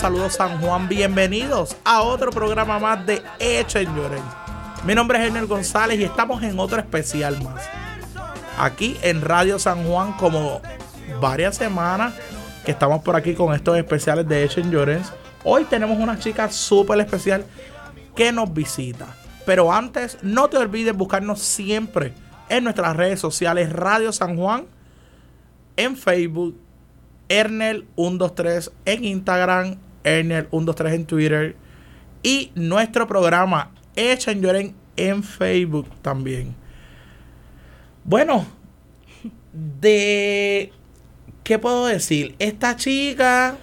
saludos 0.00 0.32
San 0.32 0.58
Juan, 0.62 0.88
bienvenidos 0.88 1.76
a 1.84 2.00
otro 2.00 2.30
programa 2.30 2.78
más 2.78 3.04
de 3.04 3.22
Hecho 3.38 3.78
en 3.80 3.94
Llorens. 3.94 4.24
Mi 4.82 4.94
nombre 4.94 5.18
es 5.18 5.28
Enel 5.28 5.46
González 5.46 6.00
y 6.00 6.04
estamos 6.04 6.42
en 6.42 6.58
otro 6.58 6.78
especial 6.78 7.38
más. 7.42 7.68
Aquí 8.58 8.96
en 9.02 9.20
Radio 9.20 9.58
San 9.58 9.84
Juan 9.84 10.14
como 10.14 10.62
varias 11.20 11.56
semanas 11.56 12.14
que 12.64 12.70
estamos 12.70 13.02
por 13.02 13.14
aquí 13.14 13.34
con 13.34 13.52
estos 13.54 13.76
especiales 13.76 14.26
de 14.26 14.42
Hecho 14.42 14.60
en 14.60 14.70
Llorens. 14.70 15.12
Hoy 15.44 15.64
tenemos 15.64 15.98
una 15.98 16.18
chica 16.18 16.50
súper 16.50 16.98
especial 17.00 17.44
que 18.16 18.32
nos 18.32 18.54
visita. 18.54 19.06
Pero 19.44 19.70
antes, 19.70 20.16
no 20.22 20.48
te 20.48 20.56
olvides 20.56 20.96
buscarnos 20.96 21.40
siempre 21.40 22.14
en 22.48 22.64
nuestras 22.64 22.96
redes 22.96 23.20
sociales 23.20 23.70
Radio 23.70 24.14
San 24.14 24.38
Juan, 24.38 24.64
en 25.76 25.94
Facebook, 25.94 26.56
Ernel123 27.28 28.72
en 28.86 29.04
Instagram, 29.04 29.89
Ernel123 30.04 30.94
en 30.94 31.06
Twitter 31.06 31.56
y 32.22 32.52
nuestro 32.54 33.06
programa 33.06 33.70
Hecho 33.96 34.30
en 34.30 34.42
Lloren 34.42 34.74
en 34.96 35.22
Facebook 35.22 35.88
también. 36.02 36.54
Bueno, 38.04 38.46
de... 39.52 40.72
¿Qué 41.42 41.58
puedo 41.58 41.86
decir? 41.86 42.34
Esta 42.38 42.76
chica 42.76 43.56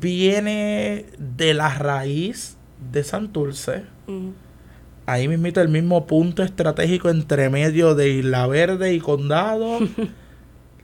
viene 0.00 1.06
de 1.18 1.54
la 1.54 1.74
raíz 1.74 2.56
de 2.92 3.04
Santurce. 3.04 3.84
Ahí 5.06 5.28
mismito 5.28 5.60
el 5.60 5.68
mismo 5.68 6.06
punto 6.06 6.42
estratégico 6.42 7.10
entre 7.10 7.50
medio 7.50 7.94
de 7.94 8.10
Isla 8.10 8.46
Verde 8.46 8.94
y 8.94 9.00
Condado. 9.00 9.78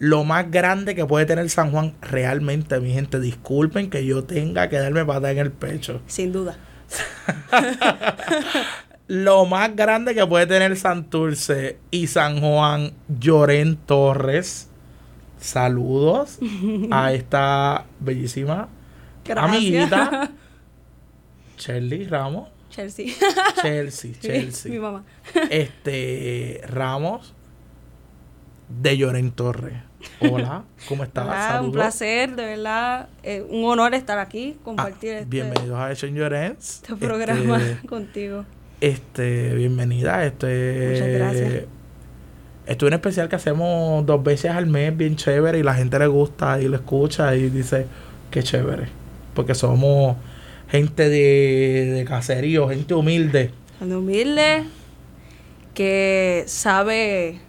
lo 0.00 0.24
más 0.24 0.50
grande 0.50 0.94
que 0.94 1.04
puede 1.04 1.26
tener 1.26 1.48
San 1.50 1.70
Juan 1.70 1.94
realmente, 2.00 2.80
mi 2.80 2.92
gente. 2.92 3.20
Disculpen 3.20 3.90
que 3.90 4.04
yo 4.06 4.24
tenga 4.24 4.68
que 4.70 4.78
darme 4.78 5.04
patada 5.04 5.30
en 5.30 5.38
el 5.38 5.52
pecho. 5.52 6.00
Sin 6.06 6.32
duda. 6.32 6.56
Lo 9.06 9.44
más 9.44 9.76
grande 9.76 10.14
que 10.14 10.26
puede 10.26 10.46
tener 10.46 10.76
Santurce 10.76 11.78
y 11.90 12.06
San 12.06 12.40
Juan, 12.40 12.92
Llorén 13.08 13.76
Torres. 13.76 14.70
Saludos 15.38 16.38
a 16.90 17.12
esta 17.12 17.84
bellísima 17.98 18.68
Gracias. 19.24 19.56
amiguita 19.56 20.30
Shirley 21.58 22.06
Ramos. 22.06 22.48
Chelsea. 22.70 23.06
Chelsea, 23.60 24.12
Chelsea. 24.20 24.72
Mi 24.72 24.78
mamá. 24.78 25.04
Este 25.50 26.62
Ramos 26.68 27.34
de 28.68 28.96
Llorén 28.96 29.32
Torres. 29.32 29.89
Hola, 30.20 30.64
¿cómo 30.88 31.04
estás? 31.04 31.24
Hola, 31.26 31.60
un 31.62 31.72
placer, 31.72 32.34
de 32.34 32.44
verdad. 32.46 33.08
eh, 33.22 33.44
un 33.48 33.64
honor 33.64 33.94
estar 33.94 34.18
aquí, 34.18 34.54
Ah, 34.56 34.60
compartir 34.64 35.10
este, 35.14 35.24
bienvenidos 35.26 35.78
a 35.78 35.92
Llorens. 35.92 36.76
este 36.82 36.96
programa 36.96 37.56
Este, 37.58 37.86
contigo. 37.88 38.44
este, 38.80 39.54
bienvenida. 39.54 40.24
Este, 40.24 40.90
Muchas 40.92 41.08
gracias. 41.08 41.64
Esto 42.66 42.86
es 42.86 42.88
un 42.90 42.94
especial 42.94 43.28
que 43.28 43.36
hacemos 43.36 44.06
dos 44.06 44.22
veces 44.22 44.50
al 44.52 44.66
mes, 44.66 44.96
bien 44.96 45.16
chévere, 45.16 45.58
y 45.58 45.62
la 45.62 45.74
gente 45.74 45.98
le 45.98 46.06
gusta 46.06 46.60
y 46.60 46.68
lo 46.68 46.76
escucha 46.76 47.34
y 47.34 47.50
dice, 47.50 47.86
qué 48.30 48.42
chévere. 48.42 48.86
Porque 49.34 49.54
somos 49.54 50.16
gente 50.70 51.08
de, 51.08 51.90
de 51.94 52.04
caserío, 52.04 52.68
gente 52.68 52.94
humilde. 52.94 53.50
Cuando 53.78 53.98
humilde, 53.98 54.64
que 55.74 56.44
sabe, 56.46 57.40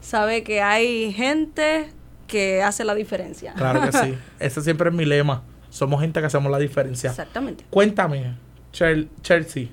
sabe 0.00 0.42
que 0.42 0.60
hay 0.60 1.12
gente 1.12 1.86
que 2.26 2.62
hace 2.62 2.84
la 2.84 2.94
diferencia. 2.94 3.52
Claro 3.54 3.80
que 3.82 3.92
sí. 3.92 4.14
Ese 4.38 4.60
siempre 4.62 4.88
es 4.90 4.94
mi 4.94 5.04
lema. 5.04 5.42
Somos 5.70 6.00
gente 6.00 6.20
que 6.20 6.26
hacemos 6.26 6.50
la 6.50 6.58
diferencia. 6.58 7.10
Exactamente. 7.10 7.64
Cuéntame, 7.70 8.34
Chel- 8.72 9.08
Chelsea. 9.22 9.68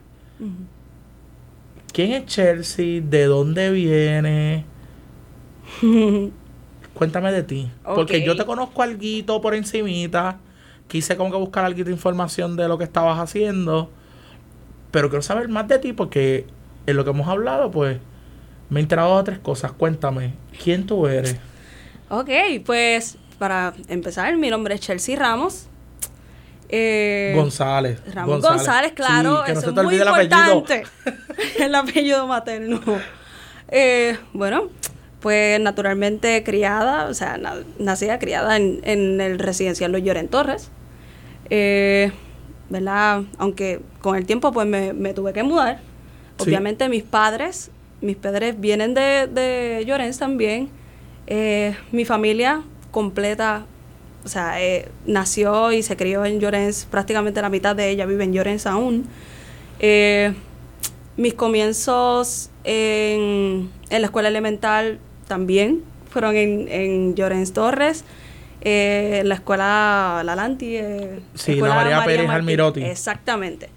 ¿Quién 1.94 2.12
es 2.13 2.25
Chelsea? 2.25 3.02
¿De 3.02 3.25
dónde 3.25 3.69
viene? 3.72 4.66
Cuéntame 6.94 7.31
de 7.31 7.44
ti. 7.44 7.72
Porque 7.84 8.24
yo 8.24 8.36
te 8.36 8.46
conozco 8.46 8.81
algo 8.84 9.42
por 9.42 9.56
encimita. 9.56 10.38
Quise 10.88 11.16
como 11.18 11.31
que 11.31 11.38
buscar 11.38 11.66
algo 11.66 11.84
de 11.84 11.92
información 11.92 12.56
de 12.56 12.68
lo 12.68 12.78
que 12.78 12.84
estabas 12.84 13.19
haciendo. 13.19 13.90
Pero 14.92 15.09
quiero 15.09 15.22
saber 15.24 15.47
más 15.50 15.68
de 15.68 15.80
ti 15.80 15.94
porque 15.94 16.46
en 16.86 16.96
lo 16.97 17.03
que 17.03 17.09
hemos 17.12 17.28
hablado, 17.28 17.72
pues, 17.72 17.97
me 18.69 18.80
he 18.80 18.84
enterado 18.84 19.18
de 19.18 19.24
tres 19.24 19.40
cosas. 19.40 19.72
Cuéntame, 19.72 20.34
¿quién 20.63 20.86
tú 20.86 21.08
eres? 21.08 21.38
Ok, 22.16 22.29
pues 22.66 23.18
para 23.40 23.74
empezar, 23.88 24.35
mi 24.38 24.50
nombre 24.50 24.75
es 24.75 24.81
Chelsea 24.81 25.18
Ramos. 25.18 25.66
Eh, 26.69 27.34
González. 27.35 28.00
Ramón 28.13 28.40
González, 28.41 28.94
claro, 28.94 29.40
Sí, 29.40 29.46
que 29.47 29.53
no 29.53 29.59
eso 29.59 29.74
se 29.74 29.79
es 29.79 29.84
muy 29.85 29.96
el 29.96 30.07
apellido. 30.07 30.53
importante. 30.57 30.84
el 31.59 31.75
apellido 31.75 32.28
materno. 32.28 32.81
Eh, 33.69 34.18
bueno, 34.34 34.69
pues 35.22 35.59
naturalmente 35.59 36.44
criada, 36.44 37.07
o 37.07 37.13
sea, 37.16 37.38
na- 37.38 37.63
nacida, 37.79 38.19
criada 38.19 38.57
en, 38.57 38.81
en 38.84 39.19
el 39.19 39.40
residencial 39.40 39.91
Los 39.91 40.03
Lloren 40.03 40.28
Torres. 40.28 40.69
Eh, 41.50 42.12
¿Verdad? 42.69 43.24
Aunque 43.40 43.81
con 44.01 44.16
el 44.18 44.25
tiempo 44.25 44.51
pues 44.51 44.68
me, 44.68 44.94
me 44.94 45.13
tuve 45.13 45.34
que 45.34 45.44
mudar. 45.44 45.80
Sí. 46.38 46.44
Obviamente 46.50 46.90
mis 46.90 47.03
padres, 47.03 47.72
mis 48.01 48.16
padres 48.18 48.59
vienen 48.59 48.94
de, 48.94 49.28
de 49.28 49.84
Llorens 49.85 50.18
también. 50.19 50.69
Eh, 51.28 51.76
mi 51.92 52.06
familia 52.06 52.62
completa, 52.92 53.66
o 54.26 54.28
sea, 54.28 54.62
eh, 54.62 54.88
nació 55.06 55.72
y 55.72 55.82
se 55.84 55.96
crió 55.98 56.26
en 56.26 56.40
Llorens, 56.40 56.86
prácticamente 56.86 57.42
la 57.42 57.50
mitad 57.50 57.76
de 57.76 57.90
ella 57.90 58.06
vive 58.06 58.24
en 58.24 58.34
Llorens 58.34 58.66
aún. 58.68 59.06
Eh, 59.80 60.34
mis 61.18 61.34
comienzos 61.34 62.50
en, 62.64 63.70
en 63.90 64.02
la 64.02 64.06
escuela 64.08 64.30
elemental 64.30 65.00
también 65.28 65.82
fueron 66.10 66.36
en, 66.36 66.68
en 66.70 67.16
Llorens 67.16 67.54
Torres. 67.54 68.04
Eh, 68.66 69.20
en 69.22 69.30
la 69.30 69.36
escuela 69.36 70.22
La 70.24 70.36
Lanti. 70.36 70.78
eh, 70.78 71.20
Sí, 71.34 71.52
la 71.52 71.56
escuela 71.56 71.76
María 71.76 72.04
Pérez 72.06 72.28
Martí. 72.28 72.40
Almirotti. 72.40 72.84
Exactamente. 72.84 73.70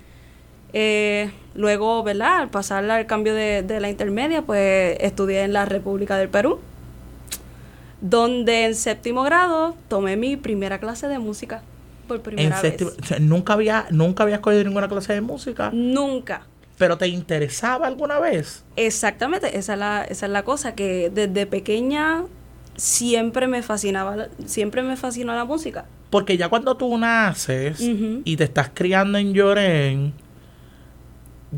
Eh, 0.73 1.31
luego, 1.55 2.03
¿verdad? 2.05 2.39
Al 2.43 2.51
pasar 2.51 2.89
al 2.89 3.07
cambio 3.07 3.34
de, 3.34 3.63
de 3.63 3.81
la 3.81 3.89
intermedia, 3.91 4.43
pues 4.43 4.97
estudié 5.01 5.43
en 5.43 5.53
la 5.53 5.65
República 5.65 6.17
del 6.17 6.28
Perú, 6.28 6.61
donde 8.01 8.65
en 8.66 8.75
séptimo 8.75 9.22
grado 9.22 9.77
tomé 9.89 10.16
mi 10.16 10.37
primera 10.37 10.78
clase 10.78 11.09
de 11.09 11.19
música 11.19 11.63
por 12.07 12.16
En 12.19 12.22
primera 12.22 12.60
séptimo- 12.63 12.91
vez. 12.91 12.98
o 13.03 13.07
sea, 13.07 13.19
nunca 13.19 13.54
había, 13.54 13.87
nunca 13.91 14.22
habías 14.22 14.41
cogido 14.41 14.63
ninguna 14.65 14.89
clase 14.89 15.13
de 15.15 15.21
música, 15.21 15.71
Nunca. 15.72 16.43
pero 16.78 16.97
te 16.98 17.09
interesaba 17.09 17.87
alguna 17.87 18.19
vez. 18.21 18.65
Exactamente, 18.77 19.57
esa 19.59 19.72
es 19.72 19.78
la, 19.78 20.04
esa 20.04 20.27
es 20.27 20.33
la 20.33 20.43
cosa, 20.45 20.75
que 20.75 21.10
desde 21.13 21.47
pequeña 21.47 22.25
siempre 22.77 23.47
me 23.48 23.63
fascinaba, 23.63 24.28
siempre 24.45 24.83
me 24.83 24.97
fascinó 24.97 25.34
la 25.34 25.45
música. 25.45 25.87
Porque 26.10 26.37
ya 26.37 26.49
cuando 26.49 26.77
tú 26.77 26.97
naces 26.99 27.81
y 27.81 28.37
te 28.37 28.45
estás 28.45 28.71
criando 28.72 29.19
en 29.19 29.33
Llorén, 29.33 30.13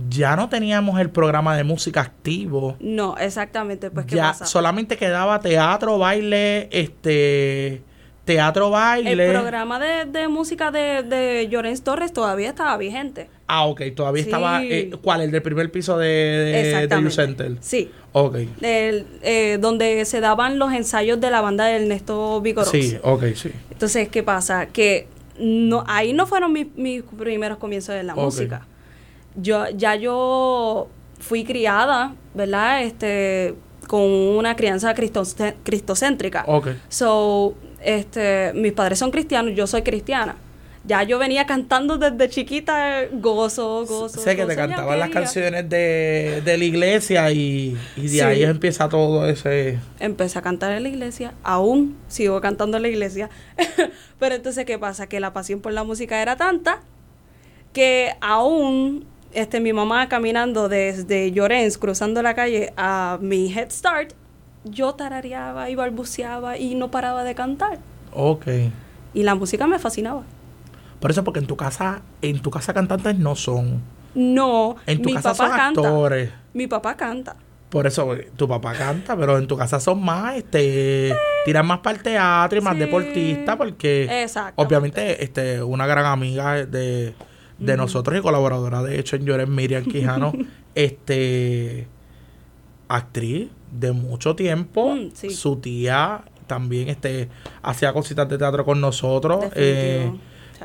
ya 0.08 0.36
no 0.36 0.48
teníamos 0.48 1.00
el 1.00 1.10
programa 1.10 1.56
de 1.56 1.64
música 1.64 2.00
activo. 2.02 2.76
No, 2.80 3.16
exactamente, 3.18 3.90
pues 3.90 4.06
¿qué 4.06 4.16
ya 4.16 4.28
pasa? 4.28 4.46
solamente 4.46 4.96
quedaba 4.96 5.40
teatro, 5.40 5.98
baile, 5.98 6.68
este 6.70 7.82
teatro, 8.24 8.68
baile. 8.70 9.26
El 9.26 9.32
programa 9.32 9.80
de, 9.80 10.04
de 10.04 10.28
música 10.28 10.70
de, 10.70 11.02
de 11.02 11.48
Llorens 11.50 11.82
Torres 11.82 12.12
todavía 12.12 12.50
estaba 12.50 12.76
vigente. 12.76 13.30
Ah, 13.46 13.64
ok, 13.64 13.80
todavía 13.96 14.22
Sí. 14.24 14.28
estaba. 14.28 14.62
eh, 14.62 14.90
¿Cuál? 15.00 15.22
El 15.22 15.30
del 15.30 15.40
primer 15.40 15.70
piso 15.72 15.96
de, 15.96 16.06
de, 16.06 16.86
de. 16.86 17.10
Center. 17.10 17.56
Sí. 17.60 17.90
Ok. 18.12 18.36
El, 18.60 19.06
eh, 19.22 19.56
donde 19.58 20.04
se 20.04 20.20
daban 20.20 20.58
los 20.58 20.72
ensayos 20.74 21.18
de 21.18 21.30
la 21.30 21.40
banda 21.40 21.64
de 21.64 21.76
Ernesto 21.76 22.42
Vigorox. 22.42 22.70
Sí, 22.70 22.98
ok, 23.02 23.24
sí. 23.34 23.50
Entonces, 23.70 24.08
¿qué 24.10 24.22
pasa? 24.22 24.66
Que 24.66 25.06
no, 25.38 25.82
ahí 25.86 26.12
no 26.12 26.26
fueron 26.26 26.52
mis, 26.52 26.66
mis 26.76 27.02
primeros 27.02 27.56
comienzos 27.56 27.94
en 27.94 28.06
la 28.08 28.14
música. 28.14 28.66
Yo, 29.36 29.68
ya 29.70 29.94
yo 29.94 30.88
fui 31.20 31.44
criada, 31.44 32.14
¿verdad? 32.34 32.82
Este, 32.82 33.54
con 33.86 34.02
una 34.02 34.56
crianza 34.56 34.94
cristocé- 34.94 35.54
cristocéntrica. 35.62 36.44
Ok. 36.46 36.68
So, 36.88 37.54
este, 37.82 38.52
mis 38.54 38.72
padres 38.72 38.98
son 38.98 39.10
cristianos, 39.10 39.54
yo 39.54 39.66
soy 39.66 39.82
cristiana. 39.82 40.36
Ya 40.84 41.02
yo 41.02 41.18
venía 41.18 41.44
cantando 41.44 41.98
desde 41.98 42.30
chiquita 42.30 43.02
gozo, 43.12 43.84
gozo. 43.84 44.08
sé 44.08 44.30
que 44.36 44.42
te 44.46 44.54
gozo, 44.54 44.56
cantaban 44.56 44.98
las 44.98 45.10
canciones 45.10 45.68
de, 45.68 46.40
de 46.44 46.56
la 46.56 46.64
iglesia 46.64 47.30
y, 47.30 47.76
y 47.96 48.02
de 48.02 48.08
Sí. 48.08 48.20
ahí 48.20 48.42
empieza 48.44 48.88
todo 48.88 49.28
ese... 49.28 49.78
Empecé 50.00 50.38
a 50.38 50.42
cantar 50.42 50.72
en 50.72 50.84
la 50.84 50.88
iglesia, 50.88 51.34
aún 51.42 51.96
sigo 52.08 52.40
cantando 52.40 52.78
en 52.78 52.84
la 52.84 52.88
iglesia. 52.88 53.28
Pero 54.18 54.34
entonces, 54.36 54.64
¿qué 54.64 54.78
pasa? 54.78 55.08
Que 55.08 55.20
la 55.20 55.32
pasión 55.34 55.60
por 55.60 55.72
la 55.72 55.84
música 55.84 56.22
era 56.22 56.36
tanta 56.36 56.80
que 57.74 58.12
aún 58.22 59.04
este, 59.32 59.60
mi 59.60 59.72
mamá 59.72 60.08
caminando 60.08 60.68
desde 60.68 61.30
Llorens, 61.32 61.78
cruzando 61.78 62.22
la 62.22 62.34
calle 62.34 62.72
a 62.76 63.18
mi 63.20 63.52
Head 63.52 63.70
Start, 63.70 64.12
yo 64.64 64.94
tarareaba 64.94 65.70
y 65.70 65.74
balbuceaba 65.74 66.58
y 66.58 66.74
no 66.74 66.90
paraba 66.90 67.24
de 67.24 67.34
cantar. 67.34 67.78
Ok. 68.12 68.46
Y 69.14 69.22
la 69.22 69.34
música 69.34 69.66
me 69.66 69.78
fascinaba. 69.78 70.22
Por 71.00 71.10
eso, 71.10 71.22
porque 71.24 71.40
en 71.40 71.46
tu 71.46 71.56
casa, 71.56 72.02
en 72.22 72.40
tu 72.40 72.50
casa 72.50 72.74
cantantes 72.74 73.18
no 73.18 73.34
son. 73.36 73.80
No, 74.14 74.76
En 74.86 75.00
tu 75.00 75.10
mi 75.10 75.14
casa 75.14 75.30
papá 75.32 75.48
son 75.48 75.56
canta. 75.56 75.80
actores. 75.80 76.30
Mi 76.54 76.66
papá 76.66 76.96
canta. 76.96 77.36
Por 77.68 77.86
eso 77.86 78.06
porque 78.06 78.30
tu 78.34 78.48
papá 78.48 78.72
canta, 78.72 79.14
pero 79.16 79.36
en 79.38 79.46
tu 79.46 79.56
casa 79.56 79.78
son 79.78 80.02
más, 80.02 80.36
este, 80.36 81.14
tiran 81.44 81.66
más 81.66 81.80
para 81.80 81.96
el 81.98 82.02
teatro 82.02 82.58
y 82.58 82.62
más 82.62 82.72
Sí. 82.74 82.80
deportistas, 82.80 83.56
porque 83.56 84.22
Exactamente. 84.22 84.62
obviamente, 84.64 85.22
este, 85.22 85.62
una 85.62 85.86
gran 85.86 86.06
amiga 86.06 86.64
de, 86.66 87.12
de 87.58 87.76
nosotros 87.76 88.18
y 88.18 88.22
colaboradora 88.22 88.82
de 88.82 88.98
hecho 88.98 89.16
en 89.16 89.24
Llores, 89.26 89.48
Miriam 89.48 89.84
Quijano, 89.84 90.32
este, 90.74 91.86
actriz 92.88 93.48
de 93.72 93.92
mucho 93.92 94.34
tiempo, 94.36 94.94
Mm, 94.94 95.10
sí. 95.14 95.30
su 95.30 95.56
tía 95.56 96.22
también, 96.46 96.88
este, 96.88 97.28
hacía 97.62 97.92
cositas 97.92 98.28
de 98.28 98.38
teatro 98.38 98.64
con 98.64 98.80
nosotros, 98.80 99.44
eh, 99.54 100.10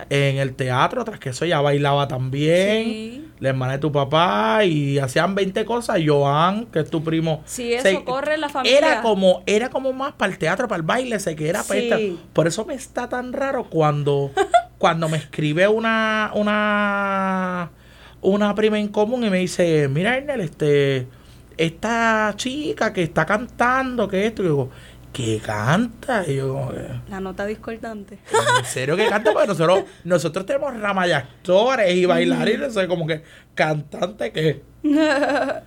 en 0.10 0.38
el 0.38 0.56
teatro, 0.56 1.04
tras 1.04 1.20
que 1.20 1.30
eso 1.30 1.46
ya 1.46 1.62
bailaba 1.62 2.08
también. 2.08 2.84
Sí. 2.86 3.28
La 3.40 3.50
hermana 3.50 3.74
de 3.74 3.80
tu 3.80 3.92
papá 3.92 4.64
y 4.66 4.98
hacían 4.98 5.36
20 5.36 5.66
cosas. 5.66 6.00
Joan, 6.04 6.66
que 6.68 6.80
es 6.80 6.90
tu 6.90 7.04
primo. 7.04 7.44
Sí, 7.46 7.74
eso 7.74 8.04
corre 8.06 8.36
en 8.36 8.42
la 8.42 8.50
familia. 8.50 8.78
Era 8.78 9.02
como, 9.02 9.44
era 9.46 9.70
como 9.70 9.92
más 9.94 10.14
para 10.14 10.32
el 10.32 10.40
teatro, 10.40 10.68
para 10.68 10.78
el 10.78 10.84
baile, 10.84 11.20
sé 11.20 11.36
que 11.36 11.48
era 11.50 11.62
para 11.62 11.80
Sí. 11.98 12.18
Por 12.32 12.48
eso 12.48 12.66
me 12.66 12.74
está 12.74 13.08
tan 13.10 13.34
raro 13.34 13.66
cuando, 13.66 14.32
cuando 14.84 15.08
me 15.08 15.16
escribe 15.16 15.66
una, 15.66 16.32
una, 16.36 17.72
una 18.20 18.54
prima 18.54 18.78
en 18.78 18.90
común 18.90 19.24
y 19.24 19.30
me 19.30 19.38
dice, 19.38 19.88
mira, 19.88 20.18
Ernel, 20.18 20.42
este, 20.42 21.08
esta 21.56 22.34
chica 22.36 22.92
que 22.92 23.04
está 23.04 23.26
cantando, 23.26 24.10
que 24.10 24.26
esto, 24.26 24.42
y 24.42 24.46
yo 24.48 24.52
digo, 24.52 24.70
¿qué 25.14 25.40
canta? 25.42 26.26
Y 26.28 26.36
yo 26.36 26.68
que, 26.74 27.10
La 27.10 27.22
nota 27.22 27.46
discordante. 27.46 28.20
en 28.60 28.66
serio 28.66 28.98
que 28.98 29.08
canta, 29.08 29.32
porque 29.32 29.48
nosotros, 29.48 29.86
nosotros 30.04 30.46
tenemos 30.46 30.78
rama 30.78 31.08
de 31.08 31.14
actores 31.14 31.96
y 31.96 32.06
bailarines, 32.06 32.74
soy 32.74 32.90
como 32.90 33.08
que 33.08 33.24
cantante 33.56 34.34
que. 34.34 34.64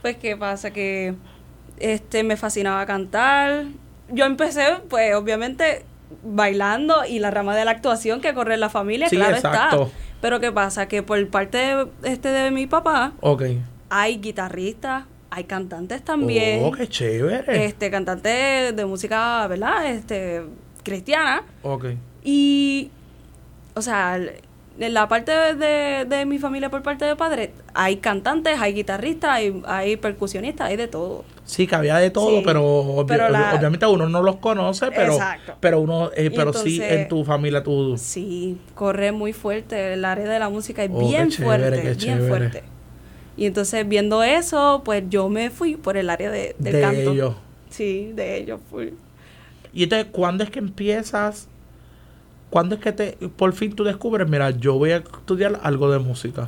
pues 0.00 0.16
qué 0.16 0.38
pasa 0.38 0.70
que 0.70 1.16
este 1.76 2.24
me 2.24 2.38
fascinaba 2.38 2.86
cantar. 2.86 3.64
Yo 4.08 4.24
empecé, 4.24 4.78
pues 4.88 5.14
obviamente 5.14 5.84
bailando 6.22 7.04
y 7.08 7.18
la 7.18 7.30
rama 7.30 7.56
de 7.56 7.64
la 7.64 7.72
actuación 7.72 8.20
que 8.20 8.34
corre 8.34 8.54
en 8.54 8.60
la 8.60 8.68
familia, 8.70 9.08
Sí, 9.08 9.16
claro 9.16 9.36
exacto. 9.36 9.82
está. 9.84 9.98
Pero 10.20 10.40
qué 10.40 10.52
pasa 10.52 10.86
que 10.88 11.02
por 11.02 11.28
parte 11.28 11.58
de, 11.58 11.86
este 12.04 12.28
de 12.30 12.50
mi 12.50 12.66
papá 12.66 13.12
hay 13.90 14.16
guitarristas, 14.18 15.04
hay 15.30 15.44
cantantes 15.44 16.02
también. 16.02 16.60
Oh, 16.64 16.70
qué 16.72 16.88
chévere. 16.88 17.64
Este 17.66 17.90
cantantes 17.90 18.74
de 18.74 18.84
música, 18.86 19.46
¿verdad? 19.48 19.86
Este 19.90 20.42
cristiana 20.82 21.42
Ok. 21.62 21.86
y 22.22 22.90
o 23.74 23.82
sea, 23.82 24.18
en 24.78 24.92
la 24.94 25.06
parte 25.08 25.30
de, 25.54 26.04
de 26.04 26.26
mi 26.26 26.38
familia 26.38 26.68
por 26.70 26.82
parte 26.82 27.04
de 27.04 27.14
padre, 27.16 27.52
hay 27.74 27.98
cantantes, 27.98 28.58
hay 28.58 28.72
guitarristas, 28.74 29.30
hay, 29.30 29.62
hay 29.66 29.96
percusionistas, 29.96 30.68
hay 30.68 30.76
de 30.76 30.88
todo. 30.88 31.24
Sí, 31.44 31.66
que 31.66 31.74
había 31.76 31.98
de 31.98 32.10
todo, 32.10 32.38
Sí, 32.38 32.42
pero, 32.44 32.62
obvi- 32.84 33.06
pero 33.06 33.28
la- 33.28 33.54
obviamente 33.54 33.86
uno 33.86 34.08
no 34.08 34.22
los 34.22 34.36
conoce, 34.36 34.90
pero, 34.90 35.12
Exacto. 35.12 35.54
pero 35.60 35.80
uno, 35.80 36.10
eh, 36.16 36.30
pero 36.34 36.52
sí 36.52 36.80
en 36.82 37.06
tu 37.06 37.24
familia 37.24 37.62
tú. 37.62 37.96
Sí, 37.98 38.58
corre 38.74 39.12
muy 39.12 39.32
fuerte, 39.32 39.92
el 39.92 40.04
área 40.04 40.26
de 40.28 40.38
la 40.38 40.48
música 40.48 40.82
es 40.82 40.90
Oh, 40.92 40.98
bien 41.08 41.28
chévere, 41.30 41.62
fuerte, 41.68 41.80
bien 41.82 41.96
chévere. 41.98 42.28
fuerte. 42.28 42.62
Y 43.36 43.46
entonces 43.46 43.86
viendo 43.86 44.22
eso, 44.22 44.82
pues 44.84 45.04
yo 45.08 45.28
me 45.28 45.50
fui 45.50 45.76
por 45.76 45.96
el 45.96 46.08
área 46.10 46.30
de, 46.30 46.56
del 46.58 46.72
de 46.72 46.80
canto. 46.80 47.12
ellos. 47.12 47.34
Sí, 47.68 48.12
de 48.14 48.38
ellos 48.38 48.60
fui. 48.70 48.94
Y 49.72 49.82
entonces, 49.82 50.06
¿cuándo 50.12 50.44
es 50.44 50.50
que 50.50 50.60
empiezas? 50.60 51.48
¿Cuándo 52.54 52.76
es 52.76 52.80
que 52.80 52.92
te, 52.92 53.12
por 53.36 53.52
fin 53.52 53.74
tú 53.74 53.82
descubres, 53.82 54.28
mira, 54.28 54.50
yo 54.50 54.74
voy 54.74 54.92
a 54.92 54.98
estudiar 54.98 55.58
algo 55.64 55.90
de 55.90 55.98
música? 55.98 56.44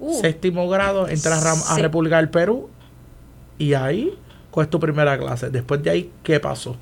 Uh, 0.00 0.20
Séptimo 0.20 0.68
grado, 0.68 1.06
entras 1.08 1.70
a. 1.70 1.78
República 1.78 2.16
del 2.16 2.30
Perú 2.30 2.68
y 3.56 3.74
ahí 3.74 4.12
coges 4.50 4.68
tu 4.68 4.80
primera 4.80 5.16
clase. 5.16 5.48
Después 5.50 5.80
de 5.84 5.90
ahí, 5.90 6.10
¿qué 6.24 6.40
pasó? 6.40 6.76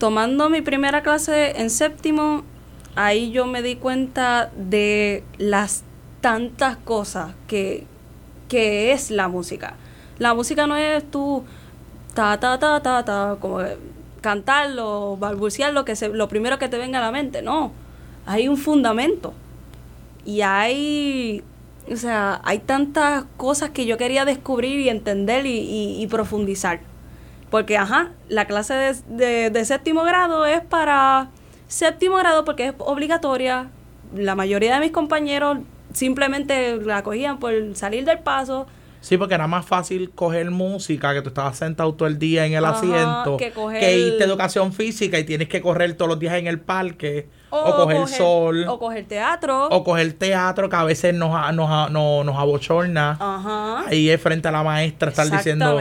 tomando 0.00 0.48
mi 0.48 0.62
primera 0.62 1.02
clase 1.02 1.60
en 1.60 1.68
séptimo, 1.68 2.42
ahí 2.96 3.30
yo 3.32 3.46
me 3.46 3.60
di 3.60 3.76
cuenta 3.76 4.50
de 4.56 5.22
las 5.36 5.84
tantas 6.22 6.78
cosas 6.78 7.34
que, 7.46 7.86
que 8.48 8.92
es 8.92 9.10
la 9.10 9.28
música. 9.28 9.74
La 10.18 10.32
música 10.32 10.66
no 10.66 10.74
es 10.76 11.08
tú 11.10 11.44
ta 12.14 12.40
ta 12.40 12.58
ta 12.58 12.80
ta 12.80 13.04
ta 13.04 13.36
como 13.38 13.60
cantarlo, 14.20 15.16
balbucear 15.18 15.72
lo 15.72 15.84
que 15.84 15.96
se, 15.96 16.08
lo 16.08 16.28
primero 16.28 16.58
que 16.58 16.68
te 16.68 16.78
venga 16.78 16.98
a 16.98 17.02
la 17.02 17.10
mente, 17.12 17.42
no. 17.42 17.72
Hay 18.26 18.48
un 18.48 18.56
fundamento. 18.56 19.32
Y 20.24 20.42
hay 20.42 21.42
o 21.90 21.96
sea, 21.96 22.40
hay 22.44 22.58
tantas 22.60 23.24
cosas 23.36 23.70
que 23.70 23.84
yo 23.86 23.96
quería 23.98 24.24
descubrir 24.24 24.78
y 24.80 24.88
entender 24.88 25.44
y, 25.46 26.06
profundizar. 26.08 26.80
Porque, 27.50 27.76
ajá, 27.76 28.10
la 28.28 28.44
clase 28.44 28.74
de, 28.74 28.94
de- 29.08 29.50
de 29.50 29.64
séptimo 29.64 30.04
grado 30.04 30.46
es 30.46 30.60
para 30.60 31.30
séptimo 31.66 32.16
grado 32.16 32.44
porque 32.44 32.68
es 32.68 32.74
obligatoria. 32.78 33.70
La 34.14 34.36
mayoría 34.36 34.74
de 34.74 34.80
mis 34.80 34.92
compañeros 34.92 35.58
simplemente 35.92 36.76
la 36.76 37.02
cogían 37.02 37.38
por 37.40 37.52
salir 37.74 38.04
del 38.04 38.20
paso. 38.20 38.66
Sí, 39.00 39.16
porque 39.16 39.34
era 39.34 39.46
más 39.46 39.64
fácil 39.64 40.10
coger 40.10 40.50
música, 40.50 41.14
que 41.14 41.22
tú 41.22 41.28
estabas 41.28 41.56
sentado 41.56 41.94
todo 41.94 42.06
el 42.06 42.18
día 42.18 42.44
en 42.44 42.52
el 42.52 42.64
Ajá, 42.64 42.76
asiento, 42.76 43.36
que 43.38 43.52
coger- 43.54 43.80
que 43.80 43.98
irte 43.98 44.22
a 44.24 44.26
educación 44.26 44.72
física 44.74 45.18
y 45.18 45.24
tienes 45.24 45.48
que 45.48 45.62
correr 45.62 45.94
todos 45.94 46.10
los 46.10 46.18
días 46.18 46.34
en 46.34 46.46
el 46.46 46.60
parque, 46.60 47.26
o, 47.48 47.76
coger, 47.76 48.06
sol, 48.08 48.66
O 48.68 48.78
coger 48.78 49.06
teatro. 49.06 49.68
o 49.68 49.82
coger 49.84 50.12
teatro, 50.12 50.68
que 50.68 50.76
a 50.76 50.84
veces 50.84 51.14
nos, 51.14 51.30
nos, 51.54 51.70
a- 51.70 51.88
no- 51.90 52.24
nos 52.24 52.36
abochorna. 52.36 53.16
Ajá. 53.18 53.88
Ahí 53.88 54.10
es 54.10 54.20
frente 54.20 54.48
a 54.48 54.52
la 54.52 54.62
maestra 54.62 55.08
estar 55.10 55.30
diciendo, 55.30 55.80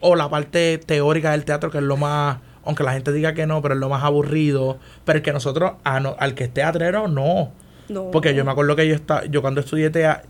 o 0.00 0.16
la 0.16 0.28
parte 0.28 0.78
teórica 0.78 1.30
del 1.30 1.44
teatro, 1.44 1.70
que 1.70 1.78
es 1.78 1.84
lo 1.84 1.96
más, 1.96 2.38
aunque 2.64 2.82
la 2.82 2.92
gente 2.94 3.12
diga 3.12 3.32
que 3.32 3.46
no, 3.46 3.62
pero 3.62 3.74
es 3.74 3.80
lo 3.80 3.88
más 3.88 4.02
aburrido, 4.02 4.78
pero 5.04 5.18
es 5.18 5.22
que 5.22 5.32
nosotros, 5.32 5.74
a 5.84 6.00
no- 6.00 6.16
al 6.18 6.34
que 6.34 6.44
es 6.44 6.52
teatrero, 6.52 7.06
no. 7.06 7.52
No. 7.88 8.10
Porque 8.10 8.34
yo 8.34 8.44
me 8.44 8.50
acuerdo 8.50 8.74
que 8.74 8.88
yo 8.88 8.94
estaba, 8.96 9.24
yo 9.26 9.40
cuando 9.40 9.60
estudié 9.60 9.90
teatro, 9.90 10.28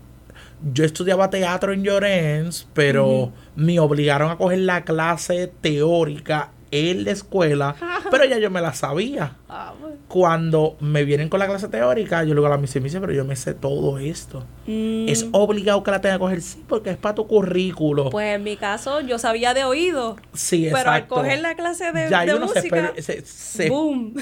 yo 0.73 0.83
estudiaba 0.83 1.29
teatro 1.29 1.73
en 1.73 1.83
Llorens, 1.83 2.67
pero 2.73 3.31
me 3.55 3.79
obligaron 3.79 4.31
a 4.31 4.37
coger 4.37 4.59
la 4.59 4.83
clase 4.83 5.51
teórica 5.61 6.51
en 6.69 7.05
la 7.05 7.11
escuela, 7.11 7.75
pero 8.11 8.25
ya 8.25 8.37
yo 8.39 8.51
me 8.51 8.59
la 8.61 8.73
sabía. 8.73 9.35
Ah. 9.47 9.73
Cuando 10.09 10.77
me 10.79 11.03
vienen 11.03 11.27
con 11.29 11.39
la 11.39 11.47
clase 11.47 11.67
teórica, 11.67 12.23
yo 12.23 12.33
luego 12.33 12.47
a 12.47 12.55
la 12.55 12.57
dice, 12.57 12.81
pero 12.99 13.11
yo 13.13 13.23
me 13.25 13.35
sé 13.35 13.53
todo 13.53 13.99
esto. 13.99 14.45
Mm, 14.65 15.07
Es 15.09 15.27
obligado 15.31 15.83
que 15.83 15.91
la 15.91 16.01
tenga 16.01 16.15
que 16.15 16.19
coger, 16.19 16.41
sí, 16.41 16.63
porque 16.67 16.89
es 16.91 16.97
para 16.97 17.15
tu 17.15 17.27
currículo. 17.27 18.09
Pues 18.09 18.35
en 18.35 18.43
mi 18.43 18.55
caso 18.57 19.01
yo 19.01 19.19
sabía 19.19 19.53
de 19.53 19.63
oído. 19.65 20.15
sí, 20.33 20.69
Pero 20.71 20.89
al 20.91 21.07
coger 21.07 21.39
la 21.41 21.55
clase 21.55 21.91
de, 21.91 22.09
ya 22.09 22.25
de 22.25 22.39
música, 22.39 22.93
se- 22.97 23.25
se- 23.25 23.69
boom. 23.69 24.13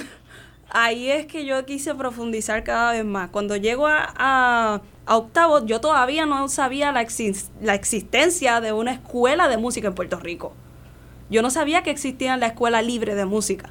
Ahí 0.78 1.10
es 1.10 1.26
que 1.26 1.46
yo 1.46 1.66
quise 1.66 1.96
profundizar 1.96 2.66
cada 2.66 2.92
vez 2.92 3.06
más. 3.06 3.30
Cuando 3.30 3.56
llego 3.56 3.88
a, 3.88 4.14
a- 4.18 4.82
a 5.06 5.18
octavo, 5.18 5.66
yo 5.66 5.80
todavía 5.80 6.26
no 6.26 6.50
sabía 6.50 6.92
la, 6.92 7.02
exis- 7.02 7.48
la 7.62 7.76
existencia 7.76 8.60
de 8.60 8.74
una 8.74 8.92
escuela 8.92 9.48
de 9.48 9.56
música 9.58 9.88
en 9.88 9.96
Puerto 9.96 10.20
Rico. 10.20 10.52
Yo 11.30 11.42
no 11.42 11.50
sabía 11.50 11.82
que 11.82 11.92
existía 11.92 12.36
la 12.36 12.48
escuela 12.48 12.82
libre 12.82 13.16
de 13.16 13.24
música. 13.26 13.70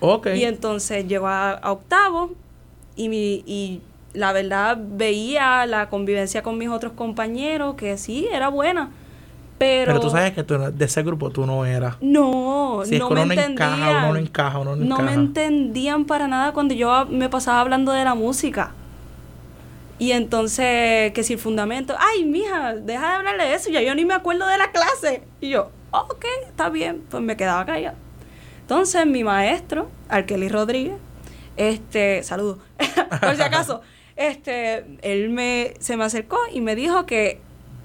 Ok. 0.00 0.28
Y 0.34 0.44
entonces 0.44 1.06
llego 1.06 1.28
a, 1.28 1.52
a 1.52 1.70
octavo 1.70 2.32
y, 2.96 3.08
mi, 3.08 3.44
y 3.46 3.80
la 4.12 4.32
verdad 4.32 4.78
veía 4.80 5.64
la 5.66 5.88
convivencia 5.90 6.42
con 6.42 6.58
mis 6.58 6.70
otros 6.70 6.92
compañeros, 6.94 7.76
que 7.76 7.96
sí, 7.98 8.26
era 8.32 8.48
buena. 8.48 8.90
Pero, 9.62 9.86
pero 9.92 10.00
tú 10.00 10.10
sabes 10.10 10.32
que 10.32 10.42
tú 10.42 10.58
de 10.58 10.84
ese 10.84 11.04
grupo 11.04 11.30
tú 11.30 11.46
no 11.46 11.64
eras. 11.64 11.96
no, 12.00 12.82
Si 12.84 12.94
es 12.96 13.00
no 13.00 13.08
que 13.08 13.14
me 13.14 13.20
no 13.26 13.32
entendían. 13.32 13.52
encaja, 13.52 13.90
uno 13.98 14.12
no 14.12 14.16
encaja, 14.18 14.58
uno 14.58 14.74
no 14.76 14.84
No 14.84 14.98
me 15.04 15.12
entendían 15.12 16.04
para 16.04 16.26
nada 16.26 16.52
cuando 16.52 16.74
yo 16.74 17.06
me 17.06 17.28
pasaba 17.28 17.60
hablando 17.60 17.92
de 17.92 18.02
la 18.04 18.14
música. 18.16 18.72
Y 20.00 20.10
entonces, 20.10 21.12
que 21.12 21.22
si 21.22 21.34
el 21.34 21.38
fundamento, 21.38 21.94
ay, 21.96 22.24
mija, 22.24 22.74
deja 22.74 23.08
de 23.08 23.14
hablarle 23.18 23.44
de 23.44 23.54
eso, 23.54 23.70
ya 23.70 23.80
yo 23.82 23.94
ni 23.94 24.04
me 24.04 24.14
acuerdo 24.14 24.48
de 24.48 24.58
la 24.58 24.72
clase. 24.72 25.22
Y 25.40 25.50
yo, 25.50 25.70
ok, 25.92 26.24
está 26.48 26.68
bien, 26.68 27.04
pues 27.08 27.22
me 27.22 27.36
quedaba 27.36 27.64
callada. 27.64 27.94
Entonces 28.62 29.06
mi 29.06 29.22
maestro, 29.22 29.88
Arkelly 30.08 30.48
Rodríguez, 30.48 30.96
este, 31.56 32.24
saludo, 32.24 32.58
por 33.20 33.36
si 33.36 33.42
acaso, 33.42 33.80
este, 34.16 34.84
él 35.02 35.28
me, 35.30 35.74
se 35.78 35.96
me 35.96 36.02
acercó 36.04 36.38
y 36.52 36.60
me 36.62 36.74
dijo 36.74 37.06
que 37.06 37.40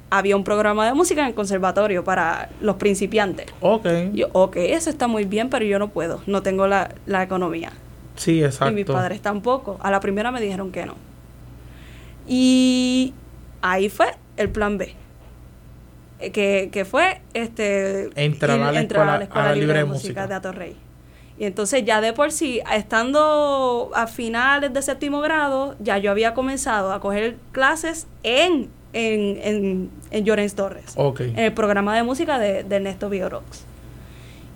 había 0.09 0.35
un 0.35 0.43
programa 0.43 0.85
de 0.85 0.93
música 0.93 1.21
en 1.21 1.27
el 1.27 1.33
conservatorio 1.33 2.03
para 2.03 2.49
los 2.61 2.75
principiantes. 2.77 3.47
Ok. 3.61 3.87
Yo, 4.13 4.27
ok, 4.31 4.55
eso 4.57 4.89
está 4.89 5.07
muy 5.07 5.25
bien, 5.25 5.49
pero 5.49 5.65
yo 5.65 5.79
no 5.79 5.89
puedo, 5.89 6.21
no 6.27 6.41
tengo 6.41 6.65
la, 6.67 6.95
la 7.05 7.23
economía. 7.23 7.71
Sí, 8.15 8.43
exacto. 8.43 8.71
Y 8.71 8.75
mis 8.75 8.85
padres 8.85 9.21
tampoco. 9.21 9.77
A 9.81 9.91
la 9.91 9.99
primera 9.99 10.31
me 10.31 10.39
dijeron 10.41 10.71
que 10.71 10.85
no. 10.85 10.95
Y 12.27 13.13
ahí 13.61 13.89
fue 13.89 14.07
el 14.37 14.49
plan 14.49 14.77
B. 14.77 14.93
Eh, 16.19 16.31
Que, 16.31 16.69
que 16.71 16.83
fue 16.85 17.21
este 17.33 18.09
Entrar 18.15 18.59
a 18.61 18.71
la 18.71 18.81
escuela- 18.81 19.27
a 19.31 19.43
la 19.45 19.53
libre 19.55 19.79
de 19.79 19.85
música 19.85 20.25
de 20.27 20.33
Atorrey. 20.33 20.75
Y 21.39 21.45
entonces 21.45 21.85
ya 21.85 22.01
de 22.01 22.13
por 22.13 22.31
sí, 22.31 22.61
estando 22.73 23.91
a 23.93 24.07
finales 24.07 24.73
de 24.73 24.81
séptimo 24.81 25.21
grado, 25.21 25.75
ya 25.79 25.99
yo 25.99 26.09
había 26.09 26.33
comenzado 26.33 26.91
a 26.91 26.99
coger 26.99 27.37
clases 27.51 28.07
en, 28.23 28.69
en, 28.97 29.37
en, 29.43 29.89
en 30.11 30.25
Llorens 30.25 30.55
Torres 30.55 30.95
en 31.35 31.39
el 31.39 31.53
programa 31.53 31.95
de 31.95 32.03
música 32.03 32.39
de, 32.39 32.63
de 32.63 32.75
Ernesto 32.77 33.09
Vigorox. 33.09 33.63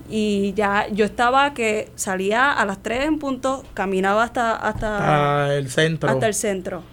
Y 0.10 0.54
ya 0.54 0.88
yo 0.90 1.06
estaba 1.06 1.54
que 1.54 1.90
salía 1.96 2.52
a 2.52 2.66
las 2.66 2.84
3 2.84 3.06
en 3.06 3.20
punto, 3.20 3.64
caminaba 3.74 4.24
hasta, 4.24 4.56
hasta, 4.56 5.46
Ah, 5.46 5.54
el 5.54 5.70
centro. 5.70 6.10
hasta 6.10 6.28
el 6.28 6.34
centro. 6.34 6.84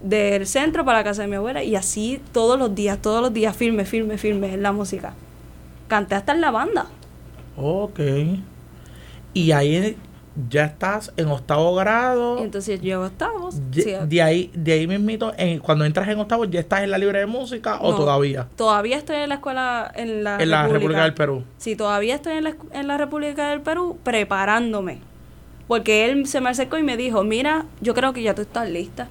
Del 0.00 0.46
centro 0.46 0.84
para 0.84 0.98
la 0.98 1.04
casa 1.04 1.22
de 1.22 1.28
mi 1.28 1.36
abuela 1.36 1.62
y 1.62 1.76
así 1.76 2.20
todos 2.32 2.58
los 2.58 2.74
días, 2.74 3.00
todos 3.00 3.22
los 3.22 3.32
días, 3.32 3.56
firme, 3.56 3.84
firme, 3.84 4.18
firme 4.18 4.52
en 4.54 4.62
la 4.62 4.72
música. 4.72 5.14
Canté 5.88 6.14
hasta 6.16 6.32
en 6.32 6.40
la 6.40 6.50
banda. 6.50 6.86
Ok. 7.56 8.00
Y 9.34 9.52
ahí 9.52 9.96
ya 10.50 10.64
estás 10.66 11.12
en 11.16 11.28
octavo 11.28 11.74
grado. 11.74 12.38
Entonces 12.38 12.80
yo 12.80 13.02
octavos. 13.02 13.56
De, 13.70 13.82
sí, 13.82 13.92
de 14.06 14.22
ahí, 14.22 14.50
de 14.54 14.72
ahí 14.72 14.86
mismito, 14.86 15.32
en- 15.36 15.58
cuando 15.60 15.84
entras 15.84 16.08
en 16.08 16.18
octavo, 16.18 16.44
¿ya 16.44 16.60
estás 16.60 16.82
en 16.82 16.90
la 16.90 16.98
libre 16.98 17.18
de 17.20 17.26
música 17.26 17.78
o 17.80 17.90
no, 17.92 17.96
todavía? 17.96 18.46
Todavía 18.56 18.96
estoy 18.98 19.16
en 19.16 19.28
la 19.30 19.36
escuela 19.36 19.90
en 19.94 20.24
la, 20.24 20.36
En 20.42 20.50
la 20.50 20.66
República 20.68 21.02
del 21.04 21.14
Perú. 21.14 21.44
Sí, 21.58 21.76
todavía 21.76 22.14
estoy 22.14 22.34
en 22.34 22.44
la, 22.44 22.56
en 22.72 22.86
la 22.86 22.96
República 22.96 23.50
del 23.50 23.60
Perú 23.62 23.98
preparándome. 24.02 24.98
Porque 25.68 26.04
él 26.04 26.26
se 26.26 26.40
me 26.40 26.50
acercó 26.50 26.78
y 26.78 26.82
me 26.84 26.96
dijo, 26.96 27.24
mira, 27.24 27.66
yo 27.80 27.92
creo 27.94 28.12
que 28.12 28.22
ya 28.22 28.34
tú 28.34 28.42
estás 28.42 28.68
lista. 28.70 29.08